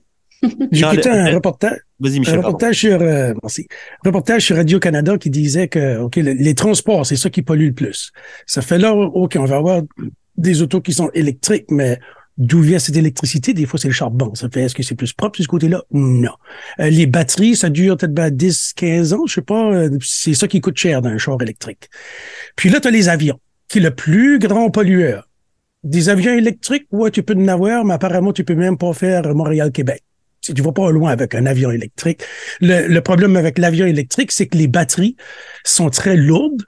J'écoutais 0.72 1.02
Tiens, 1.02 1.14
un 1.25 1.30
le- 1.30 1.36
reportage, 1.36 1.78
Vas-y 2.02 2.18
un 2.18 2.20
Michel. 2.20 2.34
pardon. 2.36 2.48
reportage 2.50 2.78
sur, 2.80 3.02
euh, 3.02 3.34
merci. 3.42 3.66
Un 4.04 4.10
reportage 4.10 4.46
sur 4.46 4.56
Radio-Canada 4.58 5.18
qui 5.18 5.30
disait 5.30 5.70
que, 5.70 6.00
OK, 6.00 6.18
le- 6.18 6.34
les 6.34 6.54
transports, 6.54 7.06
c'est 7.06 7.16
ça 7.16 7.30
qui 7.30 7.42
pollue 7.44 7.68
le 7.68 7.74
plus. 7.74 8.12
Ça 8.46 8.62
fait 8.62 8.78
là, 8.78 8.94
OK, 8.94 9.38
on 9.40 9.46
va 9.46 9.56
avoir 9.56 9.81
des 10.36 10.62
autos 10.62 10.81
qui 10.81 10.92
sont 10.94 11.10
électriques, 11.14 11.68
mais 11.70 11.98
d'où 12.38 12.62
vient 12.62 12.80
cette 12.80 12.95
électricité? 12.95 13.53
Des 13.53 13.65
fois, 13.65 13.80
c'est 13.80 13.88
le 13.88 13.94
charbon. 13.94 14.33
Ça 14.35 14.50
fait, 14.51 14.63
est-ce 14.63 14.75
que 14.75 14.83
c'est 14.83 14.95
plus 14.95 15.13
propre 15.13 15.38
de 15.38 15.44
ce 15.44 15.47
côté-là? 15.47 15.83
Non. 15.91 16.33
Euh, 16.80 16.89
les 16.89 17.06
batteries, 17.06 17.56
ça 17.56 17.69
dure 17.69 17.97
peut-être 17.97 18.13
ben, 18.13 18.30
10, 18.30 18.74
15 18.75 19.13
ans, 19.13 19.25
je 19.27 19.35
sais 19.35 19.41
pas. 19.41 19.74
euh, 19.74 19.97
c'est 20.01 20.33
ça 20.33 20.47
qui 20.47 20.62
coûte 20.62 20.77
cher 20.77 21.01
dans 21.01 21.09
un 21.09 21.18
char 21.18 21.41
électrique. 21.41 21.89
Puis 22.56 22.69
là, 22.69 22.80
tu 22.80 22.88
as 22.88 22.91
les 22.91 23.09
avions, 23.09 23.39
qui 23.68 23.80
est 23.80 23.81
le 23.81 23.91
plus 23.91 24.39
grand 24.39 24.69
pollueur. 24.69 25.27
Des 25.83 26.09
avions 26.09 26.33
électriques, 26.33 26.88
ouais, 26.91 27.12
tu 27.12 27.24
peux 27.24 27.35
en 27.35 27.47
avoir, 27.47 27.83
mais 27.83 27.94
apparemment, 27.94 28.31
tu 28.31 28.44
peux 28.44 28.56
même 28.56 28.77
pas 28.77 28.94
faire 28.94 29.36
Montréal-Québec. 29.36 30.01
Si 30.41 30.53
tu 30.53 30.62
vas 30.62 30.71
pas 30.74 30.91
loin 30.91 31.12
avec 31.12 31.36
un 31.36 31.45
avion 31.45 31.71
électrique. 31.71 32.21
Le, 32.59 33.00
problème 33.00 33.38
avec 33.38 33.57
l'avion 33.57 33.86
électrique, 33.86 34.31
c'est 34.33 34.47
que 34.47 34.57
les 34.57 34.68
batteries 34.68 35.15
sont 35.63 35.89
très 35.89 36.18
lourdes, 36.18 36.63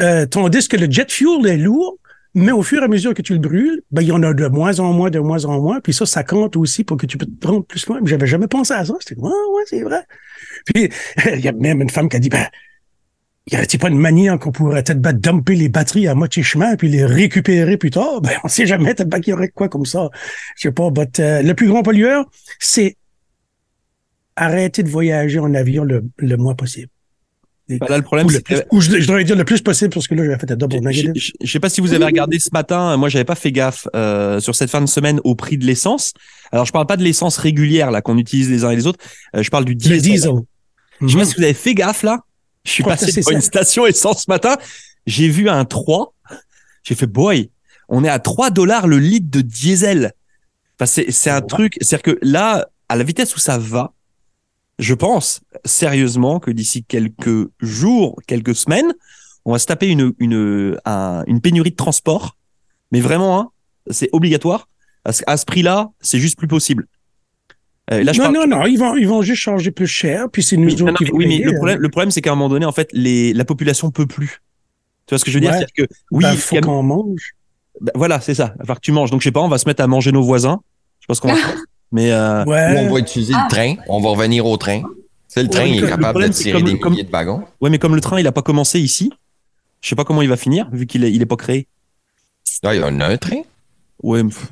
euh, 0.00 0.26
tandis 0.26 0.66
que 0.66 0.76
le 0.76 0.90
jet 0.90 1.10
fuel 1.10 1.46
est 1.46 1.56
lourd, 1.56 1.98
mais 2.34 2.52
au 2.52 2.62
fur 2.62 2.82
et 2.82 2.84
à 2.84 2.88
mesure 2.88 3.14
que 3.14 3.22
tu 3.22 3.32
le 3.32 3.38
brûles, 3.38 3.82
ben, 3.92 4.02
il 4.02 4.08
y 4.08 4.12
en 4.12 4.22
a 4.22 4.34
de 4.34 4.46
moins 4.48 4.80
en 4.80 4.92
moins, 4.92 5.10
de 5.10 5.20
moins 5.20 5.44
en 5.44 5.60
moins. 5.60 5.80
Puis 5.80 5.92
ça, 5.92 6.04
ça 6.04 6.24
compte 6.24 6.56
aussi 6.56 6.82
pour 6.82 6.96
que 6.96 7.06
tu 7.06 7.16
peux 7.16 7.26
te 7.26 7.46
rendre 7.46 7.64
plus 7.64 7.86
loin. 7.86 8.00
J'avais 8.04 8.26
jamais 8.26 8.48
pensé 8.48 8.74
à 8.74 8.84
ça. 8.84 8.94
C'était, 9.00 9.20
ouais, 9.20 9.30
ouais, 9.30 9.62
c'est 9.66 9.82
vrai. 9.82 10.02
Puis, 10.66 10.90
il 11.32 11.40
y 11.40 11.48
a 11.48 11.52
même 11.52 11.80
une 11.80 11.90
femme 11.90 12.08
qui 12.08 12.16
a 12.16 12.18
dit, 12.18 12.28
ben, 12.28 12.46
y 13.50 13.56
avait-il 13.56 13.78
pas 13.78 13.88
une 13.88 13.98
manière 13.98 14.38
qu'on 14.38 14.50
pourrait 14.50 14.82
peut-être 14.82 15.20
dumper 15.20 15.54
les 15.54 15.68
batteries 15.68 16.08
à 16.08 16.14
moitié 16.14 16.42
chemin 16.42 16.76
puis 16.76 16.88
les 16.88 17.04
récupérer 17.04 17.76
plus 17.76 17.90
tard? 17.90 18.20
Ben, 18.20 18.32
on 18.42 18.48
sait 18.48 18.66
jamais, 18.66 18.94
peut-être 18.94 19.20
qu'il 19.20 19.30
y 19.30 19.34
aurait 19.34 19.50
quoi 19.50 19.68
comme 19.68 19.86
ça. 19.86 20.08
Je 20.56 20.62
sais 20.62 20.72
pas, 20.72 20.90
but, 20.90 21.20
euh, 21.20 21.42
le 21.42 21.54
plus 21.54 21.68
grand 21.68 21.82
pollueur, 21.82 22.24
c'est 22.58 22.96
arrêter 24.34 24.82
de 24.82 24.88
voyager 24.88 25.38
en 25.38 25.54
avion 25.54 25.84
le, 25.84 26.04
le 26.18 26.36
moins 26.36 26.54
possible. 26.54 26.88
Bah, 27.66 27.86
là 27.88 27.96
le 27.96 28.02
problème 28.02 28.28
c'est 28.28 28.42
que 28.42 28.54
ou 28.72 28.80
je, 28.82 28.90
je 29.00 29.06
devrais 29.06 29.24
dire 29.24 29.36
le 29.36 29.44
plus 29.44 29.62
possible 29.62 29.90
parce 29.94 30.06
que 30.06 30.14
là, 30.14 30.22
j'ai 30.24 30.38
fait 30.38 30.50
un 30.52 30.56
double 30.56 30.80
negative. 30.80 31.12
je- 31.14 31.32
je 31.40 31.50
sais 31.50 31.60
pas 31.60 31.70
si 31.70 31.80
vous 31.80 31.94
avez 31.94 32.04
regardé 32.04 32.38
ce 32.38 32.50
matin. 32.52 32.96
Moi, 32.98 33.08
j'avais 33.08 33.24
pas 33.24 33.34
fait 33.36 33.52
gaffe 33.52 33.88
euh, 33.96 34.38
sur 34.38 34.54
cette 34.54 34.68
fin 34.70 34.82
de 34.82 34.86
semaine 34.86 35.18
au 35.24 35.34
prix 35.34 35.56
de 35.56 35.64
l'essence. 35.64 36.12
Alors, 36.52 36.66
je 36.66 36.72
parle 36.72 36.86
pas 36.86 36.98
de 36.98 37.02
l'essence 37.02 37.38
régulière 37.38 37.90
là 37.90 38.02
qu'on 38.02 38.18
utilise 38.18 38.50
les 38.50 38.64
uns 38.64 38.70
et 38.70 38.76
les 38.76 38.86
autres. 38.86 38.98
Euh, 39.34 39.42
je 39.42 39.48
parle 39.50 39.64
du 39.64 39.72
Le 39.72 39.78
diesel. 39.78 40.00
diesel. 40.02 40.32
Je 41.00 41.06
sais 41.08 41.14
Mhm. 41.14 41.20
pas 41.20 41.24
si 41.26 41.34
vous 41.36 41.42
avez 41.42 41.54
fait 41.54 41.74
gaffe 41.74 42.02
là. 42.02 42.20
Je 42.64 42.70
suis 42.70 42.82
passé 42.84 43.10
devant 43.12 43.30
une 43.30 43.40
station 43.40 43.86
essence 43.86 44.24
ce 44.24 44.30
matin. 44.30 44.56
J'ai 45.06 45.28
vu 45.28 45.48
un 45.48 45.64
3. 45.64 46.12
J'ai 46.82 46.94
fait 46.94 47.06
boy. 47.06 47.50
On 47.88 48.04
est 48.04 48.08
à 48.10 48.18
3 48.18 48.50
dollars 48.50 48.86
le 48.86 48.98
litre 48.98 49.30
de 49.30 49.40
diesel. 49.40 50.12
Enfin, 50.78 50.86
c'est 50.86 51.10
c'est 51.10 51.30
un 51.30 51.40
Ouais. 51.40 51.46
truc. 51.46 51.76
C'est-à-dire 51.80 52.02
que 52.14 52.18
là, 52.22 52.68
à 52.90 52.96
la 52.96 53.04
vitesse 53.04 53.34
où 53.34 53.38
ça 53.38 53.56
va, 53.58 53.92
je 54.78 54.94
pense 54.94 55.40
sérieusement 55.64 56.40
que 56.40 56.50
d'ici 56.50 56.84
quelques 56.84 57.48
jours, 57.60 58.20
quelques 58.26 58.54
semaines, 58.54 58.92
on 59.44 59.52
va 59.52 59.58
se 59.58 59.66
taper 59.66 59.88
une, 59.88 60.12
une, 60.18 60.76
un- 60.84 61.22
une 61.26 61.40
pénurie 61.40 61.70
de 61.70 61.76
transport. 61.76 62.36
Mais 62.92 63.00
vraiment, 63.00 63.38
hein, 63.40 63.50
c'est 63.90 64.08
obligatoire. 64.12 64.68
Qu'à 65.04 65.36
ce 65.36 65.44
prix-là, 65.44 65.90
c'est 66.00 66.18
juste 66.18 66.38
plus 66.38 66.48
possible. 66.48 66.86
Euh, 67.92 68.02
là, 68.02 68.12
je 68.14 68.18
non, 68.22 68.32
parle- 68.32 68.48
non, 68.48 68.56
non, 68.58 68.66
ils 68.66 68.78
vont, 68.78 68.96
ils 68.96 69.06
vont 69.06 69.20
juste 69.20 69.42
changer 69.42 69.70
plus 69.70 69.86
cher, 69.86 70.30
puis 70.32 70.42
c'est 70.42 70.56
nous 70.56 70.68
oui, 70.68 70.72
autres 70.74 70.84
non, 70.84 70.92
non, 70.92 70.96
qui 70.96 71.04
mais, 71.04 71.10
vont 71.10 71.16
oui, 71.18 71.26
mais 71.28 71.38
le 71.44 71.50
hein. 71.50 71.54
problème, 71.56 71.78
le 71.80 71.88
problème, 71.90 72.10
c'est 72.10 72.22
qu'à 72.22 72.32
un 72.32 72.34
moment 72.34 72.48
donné, 72.48 72.64
en 72.64 72.72
fait, 72.72 72.88
les, 72.92 73.34
la 73.34 73.44
population 73.44 73.90
peut 73.90 74.06
plus. 74.06 74.40
Tu 75.06 75.10
vois 75.14 75.18
ce 75.18 75.24
que 75.26 75.30
je 75.30 75.36
veux 75.36 75.40
dire? 75.42 75.50
Ouais. 75.50 75.58
C'est-à-dire 75.58 75.86
que 75.88 75.94
oui, 76.10 76.22
Ben, 76.24 76.32
il 76.32 76.38
faut 76.38 76.58
qu'on 76.60 76.82
mange. 76.82 77.32
ben, 77.82 77.92
voilà, 77.94 78.20
c'est 78.22 78.34
ça. 78.34 78.52
Il 78.54 78.58
va 78.60 78.64
falloir 78.64 78.76
que 78.80 78.84
tu 78.86 78.92
manges. 78.92 79.10
Donc, 79.10 79.20
je 79.20 79.24
sais 79.24 79.32
pas, 79.32 79.42
on 79.42 79.48
va 79.48 79.58
se 79.58 79.68
mettre 79.68 79.82
à 79.82 79.86
manger 79.86 80.12
nos 80.12 80.22
voisins. 80.22 80.62
Je 81.00 81.06
pense 81.06 81.20
qu'on 81.20 81.28
va. 81.28 81.38
Mais 81.94 82.10
euh, 82.10 82.44
Ouais. 82.44 82.86
on 82.88 82.92
va 82.92 82.98
utiliser 82.98 83.32
Ah. 83.36 83.46
le 83.48 83.54
train, 83.54 83.74
on 83.88 84.00
va 84.00 84.08
revenir 84.10 84.44
au 84.46 84.56
train. 84.56 84.82
C'est 85.28 85.42
le 85.44 85.48
Ouais, 85.48 85.54
train, 85.54 85.64
il 85.64 85.74
est 85.76 85.78
problème, 85.86 85.96
capable 86.00 86.24
de 86.28 86.32
tirer 86.32 86.52
comme- 86.60 86.70
des 86.72 86.78
comme- 86.80 86.92
milliers 86.92 87.04
de 87.04 87.10
wagons. 87.10 87.44
ouais, 87.60 87.70
mais 87.70 87.78
comme 87.78 87.94
le 87.94 88.00
train, 88.00 88.18
il 88.18 88.26
a 88.26 88.32
pas 88.32 88.42
commencé 88.42 88.80
ici, 88.80 89.12
je 89.80 89.88
sais 89.90 89.94
pas 89.94 90.04
comment 90.04 90.20
il 90.20 90.28
va 90.28 90.36
finir 90.36 90.68
vu 90.72 90.86
qu'il 90.86 91.04
est, 91.04 91.12
il 91.12 91.22
est 91.22 91.26
pas 91.26 91.36
créé. 91.36 91.68
Là, 92.64 92.74
il 92.74 92.80
y 92.80 92.84
en 92.84 92.98
a 93.00 93.06
un 93.06 93.16
train. 93.16 93.42
Pff, 94.02 94.48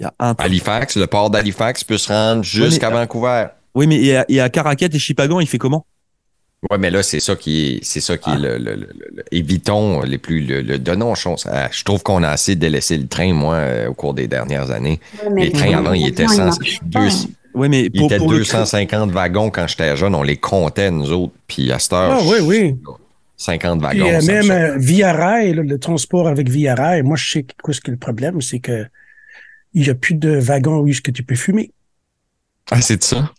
il 0.00 0.02
y 0.02 0.04
a 0.06 0.12
un 0.18 0.34
train. 0.34 0.44
Halifax, 0.46 0.96
le 0.96 1.06
port 1.06 1.30
d'Halifax 1.30 1.84
peut 1.84 1.96
se 1.98 2.12
rendre 2.12 2.42
jusqu'à 2.42 2.90
Vancouver. 2.90 3.46
Oui, 3.76 3.86
mais 3.86 4.02
et 4.02 4.16
à, 4.16 4.24
et 4.28 4.40
à 4.40 4.48
Caracat 4.48 4.88
et 4.92 4.98
Chipagan, 4.98 5.38
il 5.40 5.46
fait 5.46 5.58
comment? 5.58 5.86
Ouais, 6.70 6.78
mais 6.78 6.90
là, 6.90 7.02
c'est 7.02 7.20
ça 7.20 7.36
qui 7.36 7.66
est, 7.76 7.84
c'est 7.84 8.00
ça 8.00 8.16
qui 8.16 8.30
Ah. 8.30 8.36
est 8.36 8.38
le, 8.40 8.58
le- 8.58 8.74
le- 8.74 8.76
le- 8.76 9.10
le- 9.16 9.24
évitons 9.32 10.00
les 10.02 10.18
plus, 10.18 10.40
le, 10.40 10.62
le 10.62 10.78
donnons 10.78 11.14
chance. 11.14 11.46
Ah, 11.50 11.68
je 11.70 11.84
trouve 11.84 12.02
qu'on 12.02 12.22
a 12.22 12.28
assez 12.30 12.56
délaissé 12.56 12.96
le 12.96 13.06
train, 13.06 13.32
moi, 13.34 13.54
euh, 13.56 13.88
au 13.88 13.94
cours 13.94 14.14
des 14.14 14.26
dernières 14.28 14.70
années. 14.70 15.00
Ouais, 15.22 15.30
mais 15.32 15.44
Les 15.46 15.52
trains 15.52 15.76
avant, 15.78 15.92
ils 15.92 16.06
étaient 16.08 16.26
deux. 16.84 17.08
Ouais, 17.54 17.68
mais 17.68 17.88
il 17.92 18.04
était 18.04 18.18
250 18.18 19.10
wagons 19.10 19.50
quand 19.50 19.66
j'étais 19.68 19.96
jeune. 19.96 20.14
On 20.14 20.22
les 20.22 20.36
comptait, 20.38 20.90
nous 20.90 21.12
autres. 21.12 21.34
Puis 21.46 21.70
à 21.70 21.78
cette 21.78 21.92
heure. 21.92 22.18
Ah, 22.20 22.24
oui, 22.26 22.38
oui. 22.42 22.76
50 23.36 23.80
wagons. 23.80 24.18
Puis, 24.18 24.26
même 24.26 24.50
euh, 24.50 24.76
Via 24.78 25.12
Rail, 25.12 25.52
le 25.54 25.78
transport 25.78 26.28
avec 26.28 26.48
Via 26.48 26.74
Rail, 26.74 27.02
moi, 27.02 27.16
je 27.16 27.30
sais 27.30 27.46
quoi 27.62 27.74
ce 27.74 27.80
que 27.80 27.90
le 27.90 27.96
problème, 27.96 28.40
c'est 28.40 28.58
que 28.60 28.86
il 29.74 29.82
n'y 29.82 29.90
a 29.90 29.94
plus 29.94 30.14
de 30.14 30.36
wagons 30.38 30.78
où 30.78 30.88
est-ce 30.88 31.02
que 31.02 31.10
tu 31.10 31.22
peux 31.22 31.34
fumer. 31.34 31.70
Ah, 32.70 32.80
c'est 32.80 33.02
ça? 33.04 33.30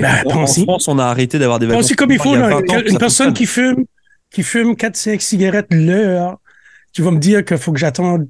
Ben, 0.00 0.22
en 0.26 0.46
France, 0.46 0.88
on 0.88 0.98
a 0.98 1.04
arrêté 1.04 1.38
d'avoir 1.38 1.58
des 1.58 1.66
wagons. 1.66 1.82
C'est 1.82 1.94
comme 1.94 2.12
il 2.12 2.18
faut, 2.18 2.34
une 2.34 2.98
personne 2.98 3.32
qui 3.32 3.46
fume, 3.46 3.84
qui 4.30 4.42
fume 4.42 4.72
4-5 4.72 5.20
cigarettes 5.20 5.66
l'heure, 5.70 6.38
tu 6.92 7.02
vas 7.02 7.10
me 7.10 7.18
dire 7.18 7.44
qu'il 7.44 7.58
faut 7.58 7.72
que 7.72 7.78
j'attende 7.78 8.28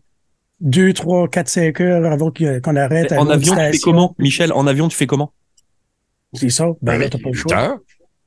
2, 0.60 0.92
3, 0.92 1.28
4, 1.28 1.48
5 1.48 1.80
heures 1.80 2.12
avant 2.12 2.30
qu'on 2.30 2.76
arrête. 2.76 3.12
En 3.12 3.28
avion, 3.28 3.54
tu 3.54 3.60
fais 3.60 3.78
comment, 3.78 4.14
Michel? 4.18 4.52
En 4.52 4.66
avion, 4.66 4.88
tu 4.88 4.96
fais 4.96 5.06
comment? 5.06 5.32
C'est 6.34 6.50
ça. 6.50 6.66
Ben 6.80 6.98
là, 6.98 7.08
t'as 7.08 7.18
pas 7.18 7.30
le 7.30 7.34
choix. 7.34 7.78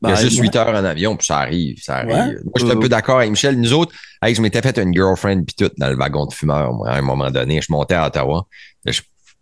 il 0.04 0.10
y 0.10 0.12
a 0.12 0.15
juste 0.15 0.39
8 0.39 0.56
heures 0.56 0.68
en 0.68 0.84
avion, 0.86 1.15
puis 1.18 1.25
ça 1.25 1.39
arrive, 1.39 1.82
ça 1.82 1.98
arrive. 1.98 2.39
Moi, 2.44 2.54
je 2.58 2.65
suis 2.65 2.72
un 2.72 2.80
peu 2.80 2.89
d'accord 2.89 3.18
avec 3.18 3.32
Michel. 3.32 3.60
Nous 3.60 3.74
autres, 3.74 3.94
je 4.22 4.42
m'étais 4.42 4.62
fait 4.62 4.77
une 4.77 4.94
girlfriend 4.94 5.44
puis 5.44 5.56
tout 5.56 5.72
dans 5.77 5.89
le 5.89 5.96
wagon 5.96 6.25
de 6.25 6.34
fumeur, 6.34 6.74
moi, 6.74 6.89
à 6.89 6.98
un 6.98 7.01
moment 7.01 7.32
donné. 7.32 7.62
Je 7.62 7.72
montais 7.72 7.96
à 7.96 8.08
Ottawa. 8.08 8.48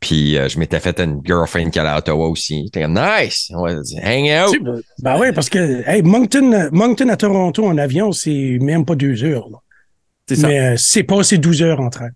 Puis 0.03 0.37
euh, 0.37 0.49
je 0.49 0.59
m'étais 0.59 0.81
fait 0.81 0.99
une 0.99 1.21
girlfriend 1.23 1.69
qui 1.69 1.79
allait 1.79 1.89
à 1.89 1.97
Ottawa 1.97 2.27
aussi. 2.27 2.63
J'étais 2.65 2.81
comme, 2.81 2.99
nice! 2.99 3.49
On 3.55 3.63
va 3.63 3.71
hang 4.03 4.49
out! 4.49 4.83
Ben 4.99 5.17
oui, 5.17 5.31
parce 5.31 5.49
que 5.49 5.81
hey, 5.89 6.01
Moncton, 6.01 6.69
Moncton 6.73 7.07
à 7.07 7.15
Toronto 7.15 7.65
en 7.65 7.77
avion, 7.77 8.11
c'est 8.11 8.57
même 8.59 8.83
pas 8.83 8.95
deux 8.95 9.23
heures. 9.23 9.47
C'est 10.27 10.35
ça. 10.35 10.47
Mais 10.47 10.59
euh, 10.59 10.75
c'est 10.77 11.03
passé 11.03 11.37
12 11.37 11.63
heures 11.63 11.79
en 11.79 11.89
train. 11.89 12.09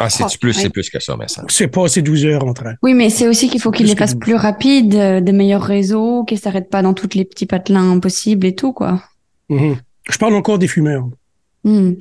Ah, 0.00 0.08
c'est 0.08 0.38
plus, 0.38 0.54
c'est 0.54 0.70
plus 0.70 0.88
que 0.88 1.00
ça, 1.00 1.16
mais 1.18 1.28
ça. 1.28 1.44
C'est 1.48 1.66
pas 1.68 1.86
ces 1.88 2.00
12 2.00 2.24
heures 2.24 2.44
en 2.44 2.54
train. 2.54 2.74
Oui, 2.82 2.94
mais 2.94 3.10
c'est 3.10 3.28
aussi 3.28 3.50
qu'il 3.50 3.60
faut 3.60 3.72
qu'il 3.72 3.86
les 3.86 3.96
fasse 3.96 4.14
plus 4.14 4.36
rapides, 4.36 4.94
euh, 4.94 5.20
des 5.20 5.32
meilleurs 5.32 5.62
réseaux, 5.62 6.24
qu'ils 6.24 6.38
s'arrêtent 6.38 6.70
pas 6.70 6.80
dans 6.80 6.94
tous 6.94 7.14
les 7.14 7.26
petits 7.26 7.46
patelins 7.46 7.98
possibles 7.98 8.46
et 8.46 8.54
tout, 8.54 8.72
quoi. 8.72 9.02
Mm-hmm. 9.50 9.76
Je 10.08 10.18
parle 10.18 10.34
encore 10.34 10.58
des 10.58 10.68
fumeurs. 10.68 11.08
Mm. 11.64 11.92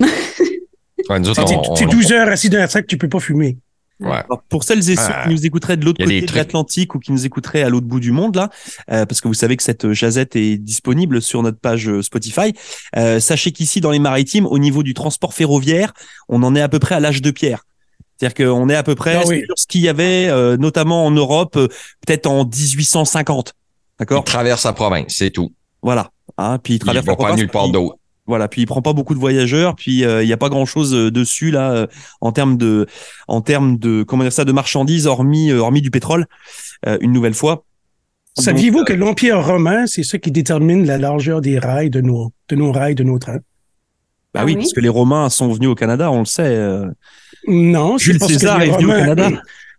c'est 1.76 1.90
12 1.90 2.12
heures 2.14 2.30
assis 2.30 2.50
dans 2.50 2.60
un 2.60 2.68
sac, 2.68 2.88
tu 2.88 2.98
peux 2.98 3.10
pas 3.10 3.20
fumer. 3.20 3.58
Ouais. 4.00 4.24
pour 4.50 4.64
celles 4.64 4.90
et 4.92 4.96
ceux 4.96 5.12
qui 5.24 5.30
nous 5.30 5.46
écouteraient 5.46 5.76
de 5.76 5.84
l'autre 5.84 6.04
côté 6.04 6.22
de 6.22 6.36
l'Atlantique 6.36 6.94
ou 6.94 7.00
qui 7.00 7.12
nous 7.12 7.26
écouteraient 7.26 7.64
à 7.64 7.70
l'autre 7.70 7.88
bout 7.88 8.00
du 8.00 8.12
monde 8.12 8.36
là, 8.36 8.50
euh, 8.92 9.08
parce 9.08 9.22
que 9.22 9.28
vous 9.28 9.34
savez 9.34 9.58
que 9.58 9.64
cette 9.64 9.92
jazette 9.92 10.36
est 10.36 10.58
disponible 10.58 11.22
sur 11.22 11.42
notre 11.42 11.60
page 11.60 11.90
euh, 11.90 12.04
Spotify. 12.04 12.54
Euh, 12.96 13.20
sachez 13.20 13.52
qu'ici 13.52 13.82
dans 13.82 13.90
les 13.90 14.00
maritimes, 14.00 14.46
au 14.46 14.60
niveau 14.60 14.84
du 14.84 14.94
transport 14.94 15.34
ferroviaire, 15.34 15.94
on 16.30 16.44
en 16.44 16.56
est 16.56 16.62
à 16.62 16.70
peu 16.70 16.78
près 16.78 16.94
à 16.94 17.00
l'âge 17.00 17.24
de 17.24 17.32
pierre. 17.32 17.64
C'est-à-dire 18.18 18.48
qu'on 18.48 18.70
est 18.70 18.76
à 18.76 18.84
peu 18.84 18.96
près 18.96 19.16
ah 19.16 19.26
sur 19.26 19.58
ce 19.58 19.68
qu'il 19.68 19.82
y 19.82 19.90
avait, 19.90 20.28
euh, 20.30 20.58
notamment 20.58 21.06
en 21.06 21.12
Europe, 21.12 21.56
euh, 21.56 21.68
peut-être 22.06 22.26
en 22.26 22.46
1850. 22.46 23.54
D'accord? 24.00 24.24
Il 24.26 24.30
traverse 24.30 24.62
sa 24.62 24.74
province, 24.74 25.14
c'est 25.16 25.30
tout. 25.30 25.54
Voilà. 25.84 26.10
Hein, 26.38 26.58
puis 26.62 26.76
il 26.76 26.80
traverse. 26.80 27.06
Il 27.06 27.10
va 27.10 27.16
pas 27.16 27.36
nulle 27.36 27.50
part 27.50 27.70
d'autre. 27.70 27.97
Voilà, 28.28 28.48
puis 28.48 28.62
il 28.62 28.66
prend 28.66 28.82
pas 28.82 28.94
beaucoup 28.94 29.14
de 29.14 29.20
voyageurs, 29.20 29.76
puis 29.76 30.04
euh, 30.04 30.22
il 30.22 30.28
n'y 30.28 30.34
a 30.34 30.38
pas 30.38 30.50
grand 30.50 30.66
chose 30.66 30.92
dessus 30.92 31.50
là 31.50 31.88
en 32.22 32.32
termes 32.32 32.58
de, 32.58 32.86
en 33.28 33.42
termes 33.42 33.78
de, 33.78 34.04
comment 34.04 34.24
dire 34.24 34.34
ça, 34.34 34.46
de 34.46 34.52
marchandises 34.52 35.08
hormis, 35.08 35.52
hormis 35.54 35.82
du 35.82 35.92
pétrole. 35.92 36.26
une 37.02 37.12
nouvelle 37.12 37.34
fois. 37.34 37.64
Saviez-vous 38.36 38.84
que 38.84 38.94
l'empire 38.94 39.44
romain, 39.44 39.88
c'est 39.88 40.04
ce 40.04 40.18
qui 40.18 40.30
détermine 40.30 40.86
la 40.86 40.98
largeur 40.98 41.42
des 41.42 41.58
rails 41.58 41.90
de 41.90 42.02
nos, 42.02 42.32
de 42.50 42.56
nos 42.56 42.72
rails, 42.72 42.96
de 42.96 43.04
nos 43.04 43.18
trains? 43.18 43.40
Bah 44.34 44.44
oui, 44.46 44.54
ah 44.56 44.60
parce 44.60 44.74
que 44.74 44.82
les 44.82 44.90
Romains 44.90 45.30
sont 45.30 45.52
venus 45.52 45.70
au 45.70 45.76
Canada, 45.76 46.12
on 46.12 46.20
le 46.20 46.26
sait. 46.26 46.82
Non, 47.48 47.98
Jules 47.98 48.22
César 48.22 48.62
est 48.62 48.70
venu 48.70 48.86
au 48.86 48.90
Canada. 48.90 49.30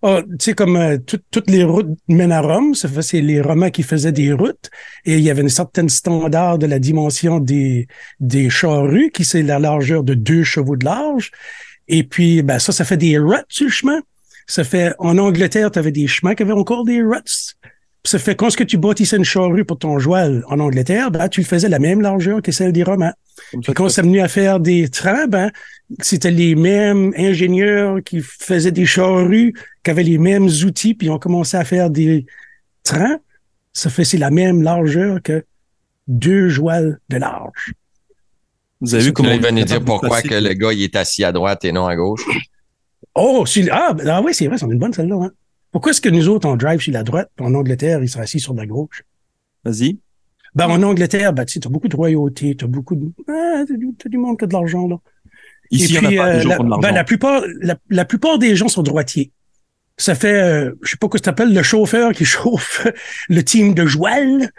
Oh, 0.02 0.20
tu 0.22 0.36
sais, 0.38 0.54
comme 0.54 0.76
euh, 0.76 0.96
toutes 0.98 1.50
les 1.50 1.64
routes 1.64 1.98
mènent 2.06 2.30
à 2.30 2.40
Rome, 2.40 2.74
c'est 2.74 3.20
les 3.20 3.40
Romains 3.40 3.70
qui 3.70 3.82
faisaient 3.82 4.12
des 4.12 4.32
routes 4.32 4.70
et 5.04 5.14
il 5.14 5.20
y 5.20 5.30
avait 5.30 5.42
une 5.42 5.48
certaine 5.48 5.88
standard 5.88 6.58
de 6.58 6.66
la 6.66 6.78
dimension 6.78 7.40
des, 7.40 7.88
des 8.20 8.48
charrues 8.48 9.10
qui 9.10 9.24
c'est 9.24 9.42
la 9.42 9.58
largeur 9.58 10.04
de 10.04 10.14
deux 10.14 10.44
chevaux 10.44 10.76
de 10.76 10.84
large. 10.84 11.32
Et 11.88 12.04
puis, 12.04 12.42
ben, 12.42 12.60
ça, 12.60 12.70
ça 12.70 12.84
fait 12.84 12.96
des 12.96 13.18
ruts 13.18 13.36
sur 13.48 13.66
le 13.66 13.72
chemin. 13.72 14.00
Ça 14.46 14.62
fait, 14.62 14.94
en 14.98 15.18
Angleterre, 15.18 15.70
tu 15.72 15.80
avais 15.80 15.90
des 15.90 16.06
chemins 16.06 16.34
qui 16.36 16.44
avaient 16.44 16.52
encore 16.52 16.84
des 16.84 17.02
ruts. 17.02 17.56
Ça 18.08 18.18
fait 18.18 18.34
quand 18.34 18.48
ce 18.48 18.56
que 18.56 18.64
tu 18.64 18.78
bâtissais 18.78 19.18
une 19.18 19.24
charrue 19.24 19.66
pour 19.66 19.78
ton 19.78 19.98
joual 19.98 20.42
en 20.48 20.60
Angleterre, 20.60 21.10
ben, 21.10 21.28
tu 21.28 21.42
le 21.42 21.46
faisais 21.46 21.68
la 21.68 21.78
même 21.78 22.00
largeur 22.00 22.40
que 22.40 22.50
celle 22.52 22.72
des 22.72 22.82
Romains. 22.82 23.12
Puis 23.60 23.74
quand 23.74 23.90
c'est 23.90 24.00
venu 24.00 24.20
à 24.20 24.28
faire 24.28 24.60
des 24.60 24.88
trains, 24.88 25.26
ben, 25.26 25.50
c'était 26.00 26.30
les 26.30 26.54
mêmes 26.54 27.12
ingénieurs 27.18 28.02
qui 28.02 28.22
faisaient 28.22 28.72
des 28.72 28.86
charrues, 28.86 29.52
qui 29.84 29.90
avaient 29.90 30.04
les 30.04 30.16
mêmes 30.16 30.46
outils, 30.46 30.94
puis 30.94 31.10
ont 31.10 31.18
commencé 31.18 31.58
à 31.58 31.66
faire 31.66 31.90
des 31.90 32.24
trains. 32.82 33.18
Ça 33.74 33.90
fait 33.90 34.04
c'est 34.04 34.16
la 34.16 34.30
même 34.30 34.62
largeur 34.62 35.20
que 35.22 35.44
deux 36.06 36.48
jouals 36.48 37.00
de 37.10 37.18
large. 37.18 37.74
Vous 38.80 38.94
avez 38.94 39.04
vu 39.04 39.12
comment 39.12 39.32
il 39.32 39.42
venait 39.42 39.66
dire 39.66 39.84
pourquoi 39.84 40.22
que 40.22 40.34
le 40.34 40.54
gars 40.54 40.72
il 40.72 40.82
est 40.82 40.96
assis 40.96 41.24
à 41.24 41.32
droite 41.32 41.62
et 41.66 41.72
non 41.72 41.86
à 41.86 41.94
gauche? 41.94 42.24
Oh, 43.14 43.44
ah, 43.70 43.92
ben, 43.92 44.08
ah 44.08 44.22
oui, 44.22 44.32
c'est 44.32 44.46
vrai, 44.46 44.56
c'est 44.56 44.64
une 44.64 44.78
bonne 44.78 44.94
celle-là. 44.94 45.24
Hein? 45.24 45.30
Pourquoi 45.70 45.90
est-ce 45.92 46.00
que 46.00 46.08
nous 46.08 46.28
autres, 46.28 46.48
on 46.48 46.56
drive 46.56 46.80
sur 46.80 46.92
la 46.92 47.02
droite, 47.02 47.30
puis 47.36 47.44
en 47.44 47.54
Angleterre, 47.54 48.02
ils 48.02 48.08
sont 48.08 48.20
assis 48.20 48.40
sur 48.40 48.54
la 48.54 48.66
gauche? 48.66 49.02
Vas-y. 49.64 49.98
Ben, 50.54 50.66
en 50.66 50.82
Angleterre, 50.82 51.32
ben, 51.32 51.44
tu 51.44 51.60
as 51.64 51.68
beaucoup 51.68 51.88
de 51.88 51.96
royauté, 51.96 52.56
tu 52.56 52.64
as 52.64 52.68
beaucoup 52.68 52.96
de. 52.96 53.10
Ah, 53.28 53.64
t'as 53.66 54.08
du 54.08 54.18
monde 54.18 54.38
qui 54.38 54.44
a 54.44 54.46
de 54.46 54.52
l'argent, 54.52 54.88
là. 54.88 54.96
Ici, 55.70 55.96
Et 55.96 55.98
puis, 55.98 56.18
euh, 56.18 56.42
la, 56.44 56.58
ben, 56.58 56.92
la, 56.92 57.04
plupart, 57.04 57.42
la, 57.90 58.04
plupart 58.04 58.38
des 58.38 58.56
gens 58.56 58.68
sont 58.68 58.82
droitiers. 58.82 59.30
Ça 59.98 60.14
fait, 60.14 60.40
euh, 60.40 60.72
je 60.82 60.90
sais 60.90 60.96
pas 60.96 61.08
quoi 61.08 61.18
ça 61.18 61.26
s'appelle, 61.26 61.52
le 61.52 61.62
chauffeur 61.62 62.12
qui 62.12 62.24
chauffe 62.24 62.86
le 63.28 63.42
team 63.42 63.74
de 63.74 63.84
joual 63.84 64.50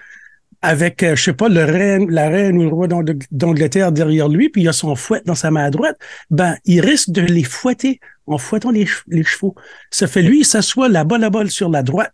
avec, 0.62 1.04
euh, 1.04 1.16
je 1.16 1.24
sais 1.24 1.34
pas, 1.34 1.48
le 1.48 1.64
reine, 1.64 2.12
la 2.12 2.30
reine 2.30 2.58
ou 2.58 2.64
le 2.64 2.70
roi 2.70 2.88
d'Angleterre 3.32 3.92
derrière 3.92 4.28
lui, 4.28 4.50
puis 4.50 4.62
il 4.62 4.68
a 4.68 4.74
son 4.74 4.96
fouet 4.96 5.22
dans 5.26 5.36
sa 5.36 5.52
main 5.52 5.70
droite. 5.70 5.98
Ben, 6.30 6.58
il 6.66 6.82
risque 6.82 7.12
de 7.12 7.22
les 7.22 7.44
fouetter 7.44 8.00
en 8.30 8.38
fouettant 8.38 8.72
les, 8.72 8.88
les 9.08 9.24
chevaux. 9.24 9.56
Ça 9.92 10.08
fait, 10.08 10.22
lui, 10.22 10.40
il 10.40 10.46
s'assoit 10.46 10.88
la 10.90 11.04
balle 11.04 11.24
à 11.24 11.30
balle 11.30 11.50
sur 11.50 11.70
la 11.70 11.84
droite 11.84 12.14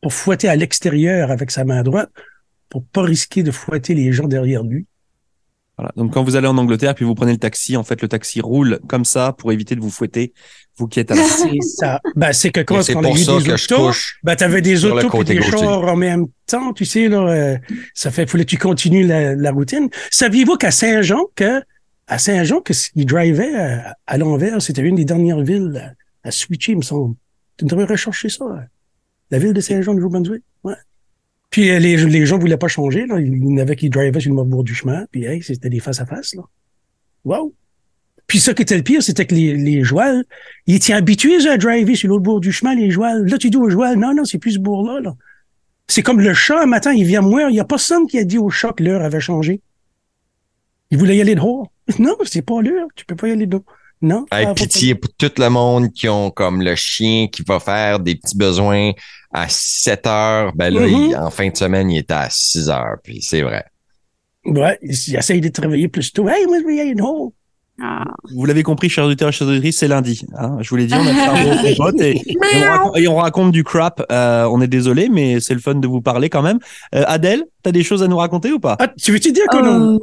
pour 0.00 0.12
fouetter 0.12 0.48
à 0.48 0.56
l'extérieur 0.56 1.30
avec 1.30 1.50
sa 1.50 1.64
main 1.64 1.82
droite 1.82 2.10
pour 2.68 2.84
pas 2.84 3.02
risquer 3.02 3.42
de 3.42 3.50
fouetter 3.50 3.94
les 3.94 4.12
gens 4.12 4.26
derrière 4.26 4.62
lui. 4.62 4.86
Voilà. 5.78 5.92
Donc 5.96 6.14
quand 6.14 6.24
vous 6.24 6.36
allez 6.36 6.48
en 6.48 6.56
Angleterre 6.56 6.94
puis 6.94 7.04
vous 7.04 7.14
prenez 7.14 7.32
le 7.32 7.38
taxi, 7.38 7.76
en 7.76 7.84
fait 7.84 8.00
le 8.00 8.08
taxi 8.08 8.40
roule 8.40 8.80
comme 8.88 9.04
ça 9.04 9.34
pour 9.36 9.52
éviter 9.52 9.74
de 9.74 9.80
vous 9.80 9.90
fouetter, 9.90 10.32
vous 10.78 10.86
qui 10.86 11.00
êtes 11.00 11.10
à 11.10 11.16
C'est 11.16 11.60
ça. 11.60 12.00
Ben, 12.14 12.32
c'est 12.32 12.50
que 12.50 12.60
quand, 12.60 12.76
on 12.94 13.04
a 13.04 13.10
eu 13.10 13.14
des 13.14 13.28
autos, 13.28 13.90
ben, 14.22 14.36
t'avais 14.36 14.62
des 14.62 14.84
autos 14.86 15.20
et 15.20 15.24
des 15.24 15.42
chars 15.42 15.84
en 15.84 15.96
même 15.96 16.26
temps, 16.46 16.72
tu 16.72 16.86
sais, 16.86 17.08
là, 17.08 17.28
euh, 17.28 17.58
ça 17.94 18.10
fait, 18.10 18.28
fallait 18.28 18.44
que 18.44 18.50
tu 18.50 18.58
continues 18.58 19.06
la, 19.06 19.50
routine. 19.50 19.88
Saviez-vous 20.10 20.56
qu'à 20.56 20.70
Saint-Jean, 20.70 21.26
que, 21.34 21.62
à 22.06 22.18
Saint-Jean, 22.18 22.60
que 22.60 22.72
il 22.94 23.06
drivait 23.06 23.54
à, 23.54 23.96
à 24.06 24.18
l'envers, 24.18 24.62
c'était 24.62 24.82
une 24.82 24.94
des 24.94 25.04
dernières 25.04 25.40
villes 25.40 25.96
à, 26.22 26.30
switcher, 26.30 26.72
il 26.72 26.78
me 26.78 26.82
semble. 26.82 27.14
Tu 27.56 27.64
devrais 27.64 27.84
rechercher 27.84 28.28
ça. 28.28 28.44
La 29.30 29.38
ville 29.38 29.52
de 29.52 29.60
Saint-Jean 29.60 29.92
du 29.92 30.00
Nouveau-Brunswick. 30.00 30.42
Ouais. 30.62 30.74
Puis 31.50 31.70
euh, 31.70 31.78
les, 31.78 31.96
les 31.96 32.26
gens 32.26 32.38
voulaient 32.38 32.56
pas 32.56 32.68
changer. 32.68 33.06
Là. 33.06 33.18
Il 33.20 33.42
y 33.42 33.54
en 33.54 33.58
avait 33.58 33.76
qui 33.76 33.90
drivaient 33.90 34.20
sur 34.20 34.34
le 34.34 34.44
bord 34.44 34.62
du 34.64 34.74
chemin. 34.74 35.06
Puis 35.10 35.24
hey, 35.24 35.42
c'était 35.42 35.70
des 35.70 35.80
face 35.80 36.00
à 36.00 36.06
face. 36.06 36.34
Là. 36.34 36.42
Wow! 37.24 37.54
Puis 38.26 38.40
ça 38.40 38.54
qui 38.54 38.62
était 38.62 38.76
le 38.76 38.82
pire, 38.82 39.02
c'était 39.02 39.24
que 39.24 39.34
les, 39.34 39.54
les 39.54 39.82
ils 40.66 40.74
étaient 40.74 40.92
habitués 40.92 41.46
à 41.46 41.56
driver 41.56 41.94
sur 41.94 42.08
l'autre 42.08 42.24
bord 42.24 42.40
du 42.40 42.50
chemin, 42.50 42.74
les 42.74 42.90
joueurs. 42.90 43.16
Là, 43.18 43.38
tu 43.38 43.50
dis 43.50 43.56
aux 43.56 43.70
joueurs, 43.70 43.96
non, 43.96 44.14
non, 44.14 44.24
c'est 44.24 44.38
plus 44.38 44.52
ce 44.52 44.58
bord-là. 44.58 45.00
Là. 45.00 45.14
C'est 45.86 46.02
comme 46.02 46.20
le 46.20 46.34
chat, 46.34 46.60
un 46.60 46.66
matin, 46.66 46.92
il 46.92 47.04
vient 47.04 47.22
mourir. 47.22 47.48
Il 47.48 47.52
n'y 47.52 47.60
a 47.60 47.64
personne 47.64 48.06
qui 48.06 48.18
a 48.18 48.24
dit 48.24 48.38
au 48.38 48.50
chat 48.50 48.72
que 48.72 48.82
l'heure 48.82 49.02
avait 49.02 49.20
changé. 49.20 49.60
Il 50.90 50.98
voulait 50.98 51.16
y 51.16 51.20
aller 51.20 51.36
dehors. 51.36 51.70
Non, 51.98 52.16
c'est 52.24 52.42
pas 52.42 52.60
l'heure. 52.60 52.88
Tu 52.94 53.04
peux 53.04 53.16
pas 53.16 53.28
y 53.28 53.32
aller 53.32 53.46
dehors. 53.46 53.62
Non. 54.02 54.26
Hey, 54.30 54.46
pitié 54.54 54.94
pour 54.94 55.10
tout 55.14 55.32
le 55.38 55.48
monde 55.48 55.90
qui 55.92 56.08
ont 56.08 56.30
comme 56.30 56.60
le 56.60 56.74
chien 56.74 57.28
qui 57.28 57.42
va 57.42 57.58
faire 57.60 57.98
des 57.98 58.16
petits 58.16 58.36
besoins 58.36 58.92
à 59.32 59.46
7 59.48 60.06
heures. 60.06 60.52
Ben 60.54 60.72
là, 60.72 60.86
mm-hmm. 60.86 61.18
en 61.18 61.30
fin 61.30 61.48
de 61.48 61.56
semaine, 61.56 61.90
il 61.90 61.98
était 61.98 62.14
à 62.14 62.28
6 62.30 62.68
heures. 62.68 62.96
Puis 63.02 63.22
c'est 63.22 63.42
vrai. 63.42 63.64
Ouais, 64.44 64.78
il 64.82 65.16
essaye 65.16 65.40
de 65.40 65.48
travailler 65.48 65.88
plus 65.88 66.12
tôt. 66.12 66.28
Hey, 66.28 66.46
moi, 66.46 66.58
je 66.60 66.80
aller 66.80 66.94
ah. 67.82 68.04
Vous 68.34 68.46
l'avez 68.46 68.62
compris, 68.62 68.88
chers 68.88 69.04
auditeurs 69.04 69.28
et 69.28 69.32
chers 69.32 69.46
auditrices, 69.46 69.78
c'est 69.78 69.88
lundi. 69.88 70.24
Hein. 70.38 70.56
Je 70.60 70.70
vous 70.70 70.76
l'ai 70.76 70.86
dit, 70.86 70.94
on 70.94 71.06
a 71.06 71.12
fait 71.12 71.20
un 71.20 71.74
bon 71.76 72.00
et, 72.00 73.02
et, 73.02 73.08
on 73.08 73.16
raconte, 73.16 73.52
du 73.52 73.64
crap. 73.64 74.02
Euh, 74.10 74.44
on 74.50 74.62
est 74.62 74.66
désolé, 74.66 75.10
mais 75.10 75.40
c'est 75.40 75.52
le 75.52 75.60
fun 75.60 75.74
de 75.74 75.86
vous 75.86 76.00
parler 76.00 76.30
quand 76.30 76.40
même. 76.40 76.58
Euh, 76.94 77.04
Adèle, 77.06 77.44
t'as 77.62 77.72
des 77.72 77.82
choses 77.82 78.02
à 78.02 78.08
nous 78.08 78.16
raconter 78.16 78.50
ou 78.50 78.58
pas? 78.58 78.76
Ah, 78.78 78.88
Tu 78.88 79.12
veux-tu 79.12 79.30
dire 79.32 79.44
qu'on 79.50 79.64
euh... 79.64 79.98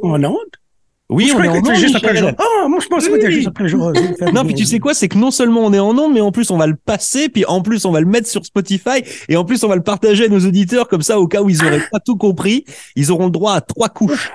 oui, 1.10 1.32
on 1.36 1.42
est 1.42 1.48
en 1.48 1.56
onde. 1.56 1.74
Juste 1.74 1.96
après 1.96 2.16
jour. 2.16 2.30
Oh, 2.38 2.68
moi, 2.68 2.78
je 2.82 2.88
pensais 2.88 3.10
que 3.10 3.30
juste 3.30 3.48
après 3.48 3.68
jour. 3.68 3.92
non, 4.32 4.44
puis 4.44 4.54
tu 4.54 4.64
sais 4.64 4.78
quoi, 4.78 4.94
c'est 4.94 5.08
que 5.08 5.18
non 5.18 5.30
seulement 5.30 5.60
on 5.60 5.72
est 5.72 5.78
en 5.78 5.96
onde, 5.96 6.14
mais 6.14 6.20
en 6.20 6.32
plus 6.32 6.50
on 6.50 6.56
va 6.56 6.66
le 6.66 6.76
passer, 6.76 7.28
puis 7.28 7.44
en 7.44 7.60
plus 7.60 7.84
on 7.84 7.92
va 7.92 8.00
le 8.00 8.06
mettre 8.06 8.28
sur 8.28 8.44
Spotify, 8.44 9.02
et 9.28 9.36
en 9.36 9.44
plus 9.44 9.62
on 9.64 9.68
va 9.68 9.76
le 9.76 9.82
partager 9.82 10.24
à 10.24 10.28
nos 10.28 10.40
auditeurs, 10.40 10.88
comme 10.88 11.02
ça, 11.02 11.18
au 11.18 11.28
cas 11.28 11.42
où 11.42 11.50
ils 11.50 11.64
auraient 11.64 11.82
pas 11.92 12.00
tout 12.00 12.16
compris, 12.16 12.64
ils 12.96 13.12
auront 13.12 13.26
le 13.26 13.30
droit 13.30 13.54
à 13.54 13.60
trois 13.60 13.88
couches. 13.88 14.32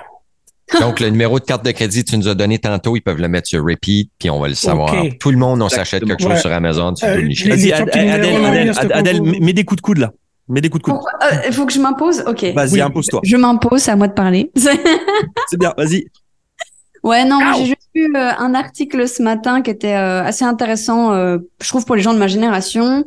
Donc, 0.78 1.00
le 1.00 1.08
numéro 1.08 1.40
de 1.40 1.44
carte 1.44 1.64
de 1.64 1.72
crédit 1.72 2.04
tu 2.04 2.16
nous 2.16 2.28
as 2.28 2.34
donné 2.34 2.58
tantôt, 2.58 2.94
ils 2.94 3.00
peuvent 3.00 3.20
le 3.20 3.26
mettre 3.28 3.48
sur 3.48 3.64
repeat, 3.64 4.10
puis 4.18 4.30
on 4.30 4.38
va 4.38 4.48
le 4.48 4.54
savoir. 4.54 4.94
Tout 5.18 5.32
le 5.32 5.36
monde, 5.36 5.60
on 5.62 5.68
s'achète 5.68 6.04
quelque 6.04 6.22
chose 6.22 6.38
sur 6.38 6.52
Amazon, 6.52 6.94
sur 6.94 7.08
euh, 7.08 7.20
Vas-y, 7.46 7.72
Adèle, 7.72 8.72
Adèle, 8.92 9.22
mets 9.22 9.52
des 9.52 9.64
coups 9.64 9.78
de 9.78 9.82
coude 9.82 9.98
là. 9.98 10.12
Mets 10.48 10.60
des 10.60 10.68
coups 10.68 10.84
de 10.84 10.90
coude. 10.90 11.00
Euh, 11.22 11.36
il 11.46 11.52
faut 11.52 11.66
que 11.66 11.72
je 11.72 11.80
m'impose? 11.80 12.24
Ok. 12.26 12.44
Vas-y, 12.54 12.80
impose-toi. 12.80 13.20
Je 13.24 13.36
m'impose, 13.36 13.82
c'est 13.82 13.90
à 13.90 13.96
moi 13.96 14.08
de 14.08 14.12
parler. 14.12 14.50
c'est 14.56 15.58
bien, 15.58 15.72
vas-y. 15.76 16.06
Ouais, 17.02 17.24
non, 17.24 17.38
j'ai 17.56 17.66
juste 17.66 17.88
lu 17.94 18.14
euh, 18.14 18.30
un 18.38 18.54
article 18.54 19.08
ce 19.08 19.22
matin 19.22 19.62
qui 19.62 19.70
était 19.70 19.94
euh, 19.94 20.22
assez 20.22 20.44
intéressant, 20.44 21.14
je 21.14 21.68
trouve, 21.68 21.84
pour 21.86 21.96
les 21.96 22.02
gens 22.02 22.12
de 22.12 22.18
ma 22.18 22.28
génération, 22.28 23.04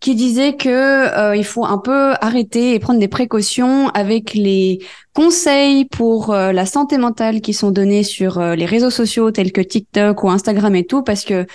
qui 0.00 0.14
disait 0.14 0.56
que 0.56 1.34
il 1.36 1.44
faut 1.44 1.64
un 1.64 1.78
peu 1.78 2.14
arrêter 2.20 2.74
et 2.74 2.78
prendre 2.78 3.00
des 3.00 3.08
précautions 3.08 3.88
avec 3.90 4.34
les 4.34 4.78
conseils 5.12 5.84
pour 5.84 6.34
la 6.34 6.66
santé 6.66 6.98
mentale 6.98 7.40
qui 7.40 7.52
sont 7.52 7.70
donnés 7.70 8.02
sur 8.02 8.40
les 8.40 8.66
réseaux 8.66 8.90
sociaux 8.90 9.30
tels 9.30 9.52
que 9.52 9.60
TikTok 9.60 10.24
ou 10.24 10.30
Instagram 10.30 10.74
et 10.74 10.84
tout, 10.84 11.02
parce 11.02 11.24
que 11.24 11.46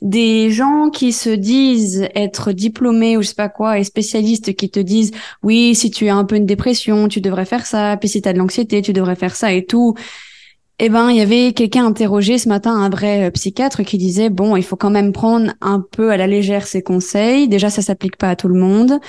des 0.00 0.50
gens 0.50 0.90
qui 0.90 1.12
se 1.12 1.30
disent 1.30 2.08
être 2.14 2.52
diplômés 2.52 3.16
ou 3.16 3.22
je 3.22 3.28
sais 3.28 3.34
pas 3.34 3.48
quoi 3.48 3.78
et 3.78 3.84
spécialistes 3.84 4.54
qui 4.54 4.70
te 4.70 4.78
disent 4.78 5.10
oui 5.42 5.74
si 5.74 5.90
tu 5.90 6.08
as 6.08 6.14
un 6.14 6.24
peu 6.24 6.36
une 6.36 6.46
dépression 6.46 7.08
tu 7.08 7.20
devrais 7.20 7.44
faire 7.44 7.66
ça 7.66 7.96
puis 7.96 8.08
si 8.08 8.22
tu 8.22 8.28
as 8.28 8.32
de 8.32 8.38
l'anxiété 8.38 8.80
tu 8.80 8.92
devrais 8.92 9.16
faire 9.16 9.34
ça 9.34 9.52
et 9.52 9.64
tout 9.64 9.94
eh 10.80 10.90
ben, 10.90 11.10
il 11.10 11.16
y 11.16 11.20
avait 11.20 11.52
quelqu'un 11.52 11.84
interrogé 11.84 12.38
ce 12.38 12.48
matin, 12.48 12.72
un 12.72 12.88
vrai 12.88 13.26
euh, 13.26 13.30
psychiatre, 13.32 13.82
qui 13.82 13.98
disait 13.98 14.30
bon, 14.30 14.54
il 14.54 14.62
faut 14.62 14.76
quand 14.76 14.90
même 14.90 15.12
prendre 15.12 15.52
un 15.60 15.80
peu 15.80 16.10
à 16.12 16.16
la 16.16 16.28
légère 16.28 16.68
ces 16.68 16.82
conseils. 16.82 17.48
Déjà, 17.48 17.68
ça 17.68 17.82
s'applique 17.82 18.16
pas 18.16 18.30
à 18.30 18.36
tout 18.36 18.46
le 18.46 18.58
monde, 18.58 19.00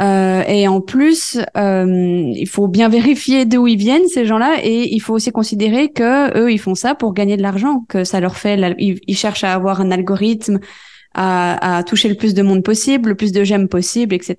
euh, 0.00 0.42
et 0.48 0.66
en 0.68 0.80
plus, 0.80 1.38
euh, 1.56 2.32
il 2.34 2.48
faut 2.48 2.66
bien 2.66 2.88
vérifier 2.88 3.44
d'où 3.44 3.66
ils 3.66 3.76
viennent 3.76 4.08
ces 4.08 4.24
gens-là, 4.24 4.56
et 4.62 4.94
il 4.94 5.00
faut 5.00 5.12
aussi 5.12 5.30
considérer 5.30 5.90
que 5.90 6.38
eux, 6.38 6.50
ils 6.50 6.58
font 6.58 6.74
ça 6.74 6.94
pour 6.94 7.12
gagner 7.12 7.36
de 7.36 7.42
l'argent, 7.42 7.84
que 7.88 8.04
ça 8.04 8.20
leur 8.20 8.36
fait, 8.36 8.58
ils 8.78 9.16
cherchent 9.16 9.44
à 9.44 9.52
avoir 9.52 9.82
un 9.82 9.90
algorithme 9.90 10.60
à, 11.20 11.78
à, 11.78 11.82
toucher 11.82 12.08
le 12.08 12.14
plus 12.14 12.32
de 12.32 12.42
monde 12.42 12.62
possible, 12.62 13.08
le 13.08 13.14
plus 13.16 13.32
de 13.32 13.42
j'aime 13.42 13.66
possible, 13.66 14.14
etc. 14.14 14.36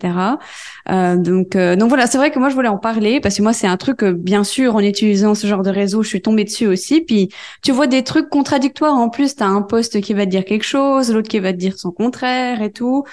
Euh, 0.89 1.17
donc, 1.17 1.57
euh, 1.57 1.75
donc 1.75 1.89
voilà, 1.89 2.07
c'est 2.07 2.17
vrai 2.17 2.31
que 2.31 2.39
moi 2.39 2.48
je 2.48 2.55
voulais 2.55 2.69
en 2.69 2.77
parler 2.77 3.19
parce 3.19 3.36
que 3.36 3.41
moi 3.41 3.51
c'est 3.51 3.67
un 3.67 3.75
truc, 3.75 3.98
que, 3.98 4.13
bien 4.13 4.45
sûr, 4.45 4.75
en 4.75 4.79
utilisant 4.79 5.36
ce 5.36 5.45
genre 5.45 5.62
de 5.62 5.69
réseau, 5.69 6.03
je 6.03 6.07
suis 6.07 6.21
tombée 6.21 6.45
dessus 6.45 6.67
aussi. 6.67 7.01
Puis 7.01 7.29
tu 7.62 7.74
vois 7.74 7.88
des 7.88 8.03
trucs 8.03 8.29
contradictoires 8.29 8.95
en 8.95 9.09
plus. 9.09 9.36
T'as 9.36 9.48
un 9.48 9.62
poste 9.62 10.00
qui 10.00 10.13
va 10.13 10.25
te 10.25 10.31
dire 10.31 10.45
quelque 10.45 10.63
chose, 10.63 11.12
l'autre 11.12 11.27
qui 11.27 11.39
va 11.39 11.51
te 11.51 11.57
dire 11.57 11.77
son 11.77 11.91
contraire 11.91 12.62
et 12.62 12.71
tout. 12.71 13.03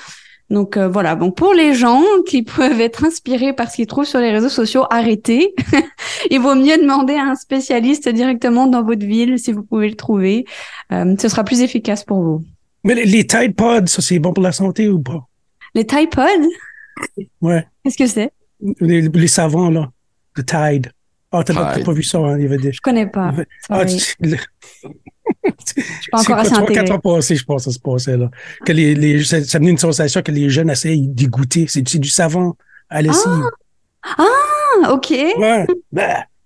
Donc 0.49 0.77
euh, 0.77 0.87
voilà, 0.87 1.17
bon 1.17 1.33
pour 1.33 1.53
les 1.53 1.75
gens 1.75 2.05
qui 2.29 2.43
peuvent 2.45 2.81
être 2.81 3.05
inspirés 3.05 3.53
par 3.53 3.69
ce 3.69 3.77
qu'ils 3.77 3.89
trouvent 3.89 4.05
sur 4.05 4.21
les 4.21 4.31
réseaux 4.31 4.49
sociaux, 4.49 4.85
arrêtez. 4.91 5.55
Il 6.31 6.39
vaut 6.39 6.55
mieux 6.55 6.79
demander 6.79 7.15
à 7.15 7.25
un 7.25 7.35
spécialiste 7.35 8.09
directement 8.09 8.69
dans 8.69 8.85
votre 8.85 9.05
ville 9.05 9.41
si 9.41 9.51
vous 9.53 9.65
pouvez 9.65 9.89
le 9.89 9.97
trouver. 9.97 10.45
Euh, 10.93 11.17
ce 11.19 11.29
sera 11.29 11.43
plus 11.43 11.63
efficace 11.63 12.05
pour 12.05 12.23
vous. 12.23 12.45
Mais 12.87 12.95
les, 12.95 13.27
Tide 13.27 13.55
Pods, 13.57 13.87
ça 13.87 14.01
c'est 14.01 14.19
bon 14.19 14.33
pour 14.33 14.45
la 14.45 14.53
santé 14.53 14.89
ou 14.89 15.01
pas? 15.01 15.27
Les 15.75 15.85
Tide 15.85 16.11
Pods? 16.11 16.49
Ouais. 17.41 17.67
Qu'est-ce 17.85 17.99
que 17.99 18.07
c'est? 18.07 18.33
Les, 18.81 19.27
savants, 19.27 19.71
là. 19.71 19.91
Le 20.37 20.45
Tide. 20.45 20.93
Ah, 21.33 21.41
oh, 21.41 21.43
t'as 21.43 21.83
pas, 21.83 21.93
vu 21.93 22.03
ça, 22.03 22.19
hein? 22.19 22.39
Il 22.39 22.45
y 22.45 22.47
avait 22.47 22.57
des... 22.57 22.73
Je 22.73 22.81
connais 22.81 23.07
pas. 23.07 23.35
Ah, 23.69 23.85
tu... 23.85 23.99
je 23.99 23.99
suis 23.99 24.17
pas 26.11 26.21
encore 26.21 26.39
assez 26.39 26.55
intégré. 26.55 26.75
quatre 26.75 26.93
ans 26.93 26.99
passés, 27.01 27.35
je 27.35 27.45
pense, 27.45 27.65
ça 27.65 27.73
se 27.73 27.81
passait, 27.81 28.17
là. 28.17 28.31
Que 28.65 28.73
les, 28.73 28.95
les, 28.95 29.25
ça, 29.25 29.43
ça 29.43 29.59
une 29.59 29.77
sensation 29.77 30.23
que 30.23 30.31
les 30.31 30.49
jeunes 30.49 30.71
essayent 30.71 31.09
d'y 31.09 31.27
goûter. 31.27 31.67
C'est 31.69 31.83
du 31.83 32.09
savon 32.09 32.55
à 32.89 33.03
l'essai. 33.03 33.29
Ah! 34.03 34.25
ah! 34.85 34.93
OK. 34.93 35.11
Ouais. 35.11 35.67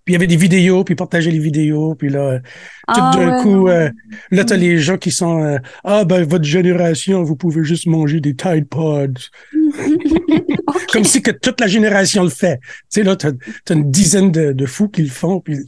Ben, 0.06 0.12
il 0.12 0.12
y 0.14 0.16
avait 0.16 0.26
des 0.26 0.36
vidéos, 0.36 0.82
puis 0.82 0.94
partager 0.94 1.30
les 1.30 1.38
vidéos, 1.38 1.94
puis 1.94 2.08
là, 2.08 2.38
tout 2.38 2.44
ah 2.88 3.12
d'un 3.14 3.42
coup, 3.42 3.68
euh, 3.68 3.90
là, 4.30 4.44
t'as 4.44 4.56
les 4.56 4.78
gens 4.78 4.96
qui 4.96 5.10
sont 5.10 5.42
euh, 5.42 5.58
Ah 5.84 6.04
ben 6.04 6.24
votre 6.24 6.44
génération, 6.44 7.22
vous 7.22 7.36
pouvez 7.36 7.62
juste 7.64 7.86
manger 7.86 8.20
des 8.20 8.34
Tide 8.34 8.66
Pods. 8.68 9.28
Comme 10.92 11.04
si 11.04 11.22
que 11.22 11.30
toute 11.30 11.60
la 11.60 11.66
génération 11.66 12.24
le 12.24 12.30
fait. 12.30 12.60
Tu 12.62 12.70
sais, 12.88 13.02
là, 13.02 13.14
t'as 13.14 13.30
as 13.68 13.72
une 13.72 13.90
dizaine 13.90 14.32
de, 14.32 14.52
de, 14.52 14.66
fous 14.66 14.88
qui 14.88 15.02
le 15.02 15.10
font, 15.10 15.40
puis 15.40 15.58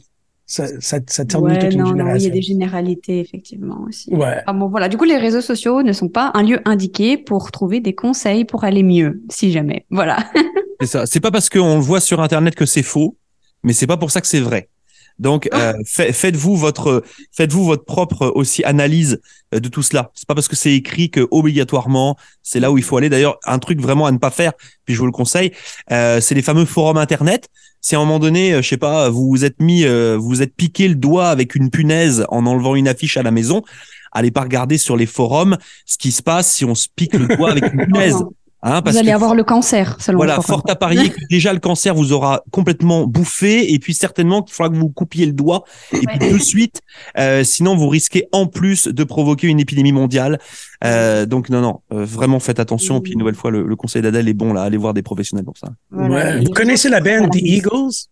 ça, 0.45 0.67
ça, 0.81 0.99
ça 1.07 1.25
termine 1.25 1.57
toute 1.57 1.73
une 1.73 1.85
génération. 1.85 2.05
Non, 2.05 2.15
il 2.15 2.23
y 2.23 2.27
a 2.27 2.29
des 2.31 2.41
généralités, 2.41 3.19
effectivement, 3.19 3.85
aussi. 3.87 4.13
Ouais. 4.13 4.41
Ah 4.45 4.53
bon, 4.53 4.67
voilà. 4.67 4.89
Du 4.89 4.97
coup, 4.97 5.05
les 5.05 5.17
réseaux 5.17 5.41
sociaux 5.41 5.83
ne 5.83 5.93
sont 5.93 6.09
pas 6.09 6.31
un 6.33 6.43
lieu 6.43 6.59
indiqué 6.65 7.17
pour 7.17 7.51
trouver 7.51 7.79
des 7.79 7.93
conseils 7.93 8.45
pour 8.45 8.63
aller 8.63 8.83
mieux, 8.83 9.21
si 9.29 9.51
jamais. 9.51 9.85
Voilà. 9.89 10.17
c'est 10.81 10.87
ça. 10.87 11.05
C'est 11.05 11.19
pas 11.19 11.31
parce 11.31 11.49
qu'on 11.49 11.75
le 11.75 11.81
voit 11.81 12.01
sur 12.01 12.19
Internet 12.19 12.55
que 12.55 12.65
c'est 12.65 12.83
faux 12.83 13.15
mais 13.63 13.73
c'est 13.73 13.87
pas 13.87 13.97
pour 13.97 14.11
ça 14.11 14.21
que 14.21 14.27
c'est 14.27 14.39
vrai. 14.39 14.69
Donc, 15.19 15.47
euh, 15.53 15.73
faites-vous 15.85 16.55
votre, 16.55 17.03
faites-vous 17.31 17.63
votre 17.65 17.85
propre 17.85 18.31
aussi 18.35 18.63
analyse 18.63 19.21
euh, 19.53 19.59
de 19.59 19.69
tout 19.69 19.83
cela. 19.83 20.11
C'est 20.15 20.27
pas 20.27 20.33
parce 20.33 20.47
que 20.47 20.55
c'est 20.55 20.73
écrit 20.73 21.11
que 21.11 21.27
obligatoirement 21.29 22.17
c'est 22.41 22.59
là 22.59 22.71
où 22.71 22.77
il 22.77 22.83
faut 22.83 22.97
aller. 22.97 23.09
D'ailleurs, 23.09 23.37
un 23.45 23.59
truc 23.59 23.79
vraiment 23.79 24.05
à 24.05 24.11
ne 24.11 24.17
pas 24.17 24.31
faire, 24.31 24.53
puis 24.85 24.95
je 24.95 24.99
vous 24.99 25.05
le 25.05 25.11
conseille, 25.11 25.51
euh, 25.91 26.19
c'est 26.19 26.35
les 26.35 26.41
fameux 26.41 26.65
forums 26.65 26.97
internet. 26.97 27.47
Si 27.79 27.95
à 27.95 27.99
un 27.99 28.01
moment 28.01 28.19
donné, 28.19 28.61
je 28.61 28.67
sais 28.67 28.77
pas, 28.77 29.09
vous 29.09 29.27
vous 29.27 29.45
êtes 29.45 29.61
mis, 29.61 29.85
vous 29.85 30.21
vous 30.21 30.41
êtes 30.41 30.55
piqué 30.55 30.87
le 30.87 30.95
doigt 30.95 31.27
avec 31.27 31.53
une 31.53 31.69
punaise 31.69 32.25
en 32.29 32.45
enlevant 32.45 32.75
une 32.75 32.87
affiche 32.87 33.17
à 33.17 33.23
la 33.23 33.31
maison, 33.31 33.61
allez 34.13 34.31
pas 34.31 34.41
regarder 34.41 34.77
sur 34.77 34.95
les 34.95 35.05
forums 35.05 35.57
ce 35.85 35.97
qui 35.97 36.13
se 36.13 36.23
passe 36.23 36.49
si 36.53 36.63
on 36.63 36.75
se 36.75 36.87
pique 36.95 37.13
le 37.13 37.35
doigt 37.35 37.51
avec 37.51 37.65
une 37.73 37.85
punaise. 37.85 38.23
Hein, 38.65 38.81
vous 38.85 38.97
allez 38.97 39.11
avoir 39.11 39.35
le 39.35 39.43
cancer, 39.43 39.97
selon 39.99 40.17
Voilà, 40.17 40.39
fort 40.39 40.63
à 40.69 40.75
parier 40.75 41.09
que 41.09 41.19
déjà 41.29 41.51
le 41.51 41.59
cancer 41.59 41.93
vous 41.93 42.13
aura 42.13 42.43
complètement 42.49 43.05
bouffé, 43.05 43.73
et 43.73 43.79
puis 43.79 43.93
certainement 43.93 44.41
qu'il 44.41 44.55
faudra 44.55 44.69
que 44.69 44.77
vous 44.77 44.87
coupiez 44.87 45.25
le 45.25 45.33
doigt, 45.33 45.65
et 45.91 45.99
puis 45.99 46.17
tout 46.17 46.37
de 46.37 46.41
suite, 46.41 46.79
euh, 47.17 47.43
sinon 47.43 47.75
vous 47.75 47.89
risquez 47.89 48.25
en 48.31 48.47
plus 48.47 48.87
de 48.87 49.03
provoquer 49.03 49.47
une 49.47 49.59
épidémie 49.59 49.91
mondiale. 49.91 50.39
Euh, 50.85 51.25
donc 51.25 51.49
non, 51.49 51.59
non, 51.59 51.81
euh, 51.91 52.05
vraiment 52.05 52.39
faites 52.39 52.61
attention. 52.61 53.01
Puis 53.01 53.11
une 53.11 53.19
nouvelle 53.19 53.35
fois, 53.35 53.51
le, 53.51 53.75
conseil 53.75 54.01
d'Adèle 54.01 54.29
est 54.29 54.33
bon 54.33 54.53
là, 54.53 54.63
allez 54.63 54.77
voir 54.77 54.93
des 54.93 55.03
professionnels 55.03 55.45
pour 55.45 55.57
ça. 55.57 55.67
Vous 55.91 56.53
connaissez 56.53 56.87
la 56.87 57.01
bande 57.01 57.31
The 57.31 57.41
Eagles? 57.41 58.07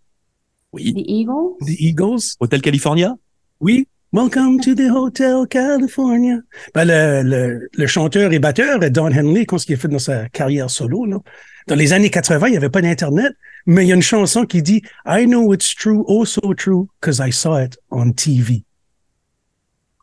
Oui. 0.73 0.93
The 0.93 1.03
Eagles? 1.07 1.65
The 1.65 1.79
Eagles? 1.79 2.35
Hotel 2.41 2.61
California? 2.61 3.15
Oui. 3.61 3.87
Welcome 4.13 4.59
to 4.59 4.75
the 4.75 4.89
Hotel 4.89 5.47
California. 5.47 6.41
Ben, 6.75 6.83
le, 6.83 7.23
le, 7.23 7.69
le, 7.73 7.87
chanteur 7.87 8.33
et 8.33 8.39
batteur 8.39 8.77
Don 8.91 9.05
Henley, 9.05 9.45
qu'est-ce 9.45 9.65
qu'il 9.65 9.75
a 9.75 9.77
fait 9.77 9.87
dans 9.87 9.99
sa 9.99 10.27
carrière 10.27 10.69
solo, 10.69 11.05
là? 11.05 11.19
Dans 11.67 11.75
les 11.75 11.93
années 11.93 12.09
80, 12.09 12.47
il 12.47 12.51
n'y 12.51 12.57
avait 12.57 12.69
pas 12.69 12.81
d'Internet, 12.81 13.31
mais 13.65 13.85
il 13.85 13.87
y 13.87 13.93
a 13.93 13.95
une 13.95 14.01
chanson 14.01 14.45
qui 14.45 14.61
dit 14.61 14.81
I 15.05 15.27
know 15.27 15.53
it's 15.53 15.73
true, 15.73 16.03
oh 16.07 16.25
so 16.25 16.53
true, 16.55 16.89
because 16.99 17.21
I 17.25 17.31
saw 17.31 17.57
it 17.57 17.77
on 17.89 18.11
TV. 18.11 18.65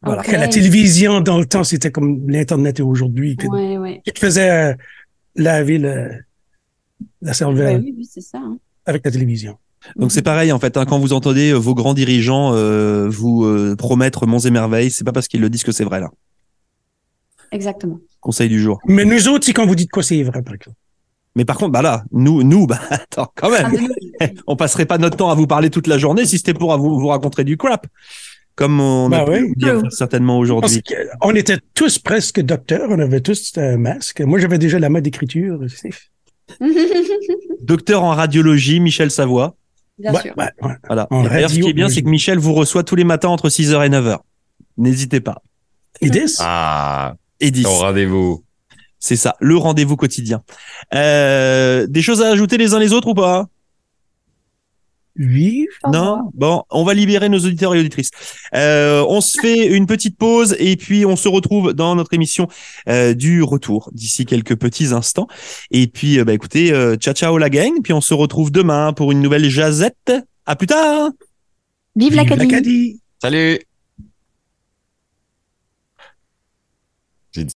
Voilà. 0.03 0.23
Que 0.23 0.33
la 0.33 0.49
télévision, 0.49 1.21
dans 1.21 1.38
le 1.38 1.44
temps, 1.44 1.64
c'était 1.64 1.90
comme 1.90 2.31
l'Internet 2.31 2.79
est 2.79 2.83
aujourd'hui. 2.83 3.37
Ouais, 3.44 3.77
ouais. 3.77 4.01
Qui 4.07 4.12
te 4.12 4.21
faisait 4.21 4.51
euh, 4.51 4.75
laver 5.37 5.77
le, 5.77 6.12
la 7.21 7.35
cervelle. 7.35 7.83
oui, 7.83 7.94
oui, 7.94 8.09
c'est 8.11 8.23
ça. 8.23 8.38
Hein. 8.38 8.59
Avec 8.87 9.05
la 9.05 9.11
télévision. 9.11 9.59
Donc 9.97 10.12
c'est 10.12 10.23
pareil 10.23 10.53
en 10.53 10.59
fait, 10.59 10.77
hein, 10.77 10.85
quand 10.85 10.99
vous 10.99 11.12
entendez 11.12 11.51
euh, 11.51 11.57
vos 11.57 11.75
grands 11.75 11.95
dirigeants 11.95 12.53
euh, 12.55 13.09
vous 13.09 13.45
euh, 13.45 13.77
promettre 13.77 14.27
monts 14.27 14.38
et 14.38 14.51
merveilles, 14.51 14.91
c'est 14.91 15.05
pas 15.05 15.12
parce 15.12 15.29
qu'ils 15.29 15.41
le 15.41 15.51
disent 15.51 15.64
que 15.64 15.73
c'est 15.73 15.85
vrai 15.85 16.01
là. 16.01 16.11
Exactement. 17.53 17.99
Conseil 18.21 18.49
du 18.49 18.61
jour. 18.61 18.81
Mais 18.87 19.05
nous 19.05 19.29
autres, 19.29 19.49
quand 19.53 19.67
vous 19.67 19.75
dites 19.75 19.91
quoi, 19.91 20.03
c'est 20.03 20.23
vrai 20.23 20.43
par 20.43 20.55
exemple. 20.55 20.77
Mais 21.37 21.45
par 21.45 21.57
contre, 21.57 21.73
bah 21.73 21.83
là, 21.83 22.05
nous, 22.11 22.43
nous, 22.43 22.67
bah 22.67 22.81
attends, 22.91 23.31
quand 23.35 23.51
même, 23.51 23.71
ah, 24.21 24.27
on 24.47 24.57
passerait 24.57 24.87
pas 24.87 24.99
notre 24.99 25.17
temps 25.17 25.31
à 25.31 25.35
vous 25.35 25.47
parler 25.47 25.71
toute 25.71 25.87
la 25.87 25.99
journée 25.99 26.27
si 26.27 26.38
c'était 26.38 26.55
pour 26.55 26.77
vous, 26.77 26.99
vous 26.99 27.09
raconter 27.09 27.45
du 27.45 27.57
crap, 27.57 27.87
comme 28.57 28.81
on 28.81 29.09
bah 29.09 29.21
a 29.21 29.31
oui. 29.31 29.53
dire 29.57 29.81
certainement 29.91 30.38
aujourd'hui. 30.38 30.83
On 31.23 31.35
était 31.35 31.59
tous 31.75 31.99
presque 32.01 32.41
docteurs, 32.41 32.88
on 32.91 32.99
avait 32.99 33.21
tous 33.21 33.53
un 33.57 33.79
masque. 33.79 34.21
Moi, 34.21 34.41
j'avais 34.41 34.59
déjà 34.59 34.79
la 34.79 34.88
mode 34.88 35.05
d'écriture. 35.05 35.61
Docteur 37.61 38.03
en 38.03 38.11
radiologie, 38.11 38.81
Michel 38.81 39.11
Savoie. 39.11 39.55
Bien 39.99 40.15
sûr. 40.21 40.35
Voilà. 40.87 41.09
D'ailleurs, 41.11 41.51
ce 41.51 41.59
qui 41.59 41.69
est 41.69 41.73
bien, 41.73 41.89
c'est 41.89 42.03
que 42.03 42.09
Michel 42.09 42.39
vous 42.39 42.55
reçoit 42.55 42.85
tous 42.85 42.95
les 42.95 43.05
matins 43.05 43.29
entre 43.29 43.49
6h 43.49 43.85
et 43.87 43.91
9h. 43.91 44.19
N'hésitez 44.77 45.21
pas. 45.21 45.43
Et 46.01 46.11
10 46.11 46.39
Ah. 46.41 47.15
Et 47.41 47.51
10. 47.51 47.67
Au 47.67 47.71
rendez-vous. 47.71 48.45
C'est 49.01 49.17
ça, 49.17 49.37
le 49.41 49.57
rendez-vous 49.57 49.97
quotidien. 49.97 50.43
Euh, 50.95 51.87
des 51.89 52.03
choses 52.03 52.21
à 52.23 52.29
ajouter 52.31 52.57
les 52.59 52.75
uns 52.75 52.79
les 52.81 52.93
autres 52.93 53.09
ou 53.09 53.15
pas? 53.15 53.47
Oui. 55.18 55.66
Non 55.92 56.31
Bon, 56.35 56.62
on 56.70 56.85
va 56.85 56.94
libérer 56.94 57.28
nos 57.28 57.38
auditeurs 57.38 57.74
et 57.74 57.81
auditrices. 57.81 58.11
Euh, 58.54 59.04
on 59.09 59.20
se 59.20 59.40
fait 59.40 59.66
une 59.66 59.87
petite 59.87 60.16
pause 60.16 60.57
et 60.59 60.76
puis 60.76 61.04
on 61.04 61.16
se 61.16 61.28
retrouve 61.28 61.74
dans 61.74 61.94
notre 61.96 62.14
émission 62.14 62.48
euh, 62.88 63.14
du 63.14 63.42
retour 63.42 63.90
d'ici 63.92 64.26
quelques 64.26 64.57
petits 64.57 64.92
instants. 64.92 65.26
Et 65.70 65.87
puis, 65.88 66.18
euh, 66.18 66.24
bah, 66.24 66.33
écoutez, 66.33 66.72
euh, 66.72 66.96
ciao 66.96 67.14
ciao 67.14 67.38
la 67.38 67.50
gang. 67.50 67.83
Puis 67.83 67.92
on 67.92 68.00
se 68.00 68.14
retrouve 68.14 68.50
demain 68.50 68.92
pour 68.92 69.12
une 69.12 69.20
nouvelle 69.20 69.48
jazette. 69.48 70.12
À 70.46 70.57
plus 70.57 70.66
tard 70.66 71.11
Vive, 71.96 72.12
Vive 72.12 72.37
l'Acadie 72.37 73.00
Salut 73.20 73.67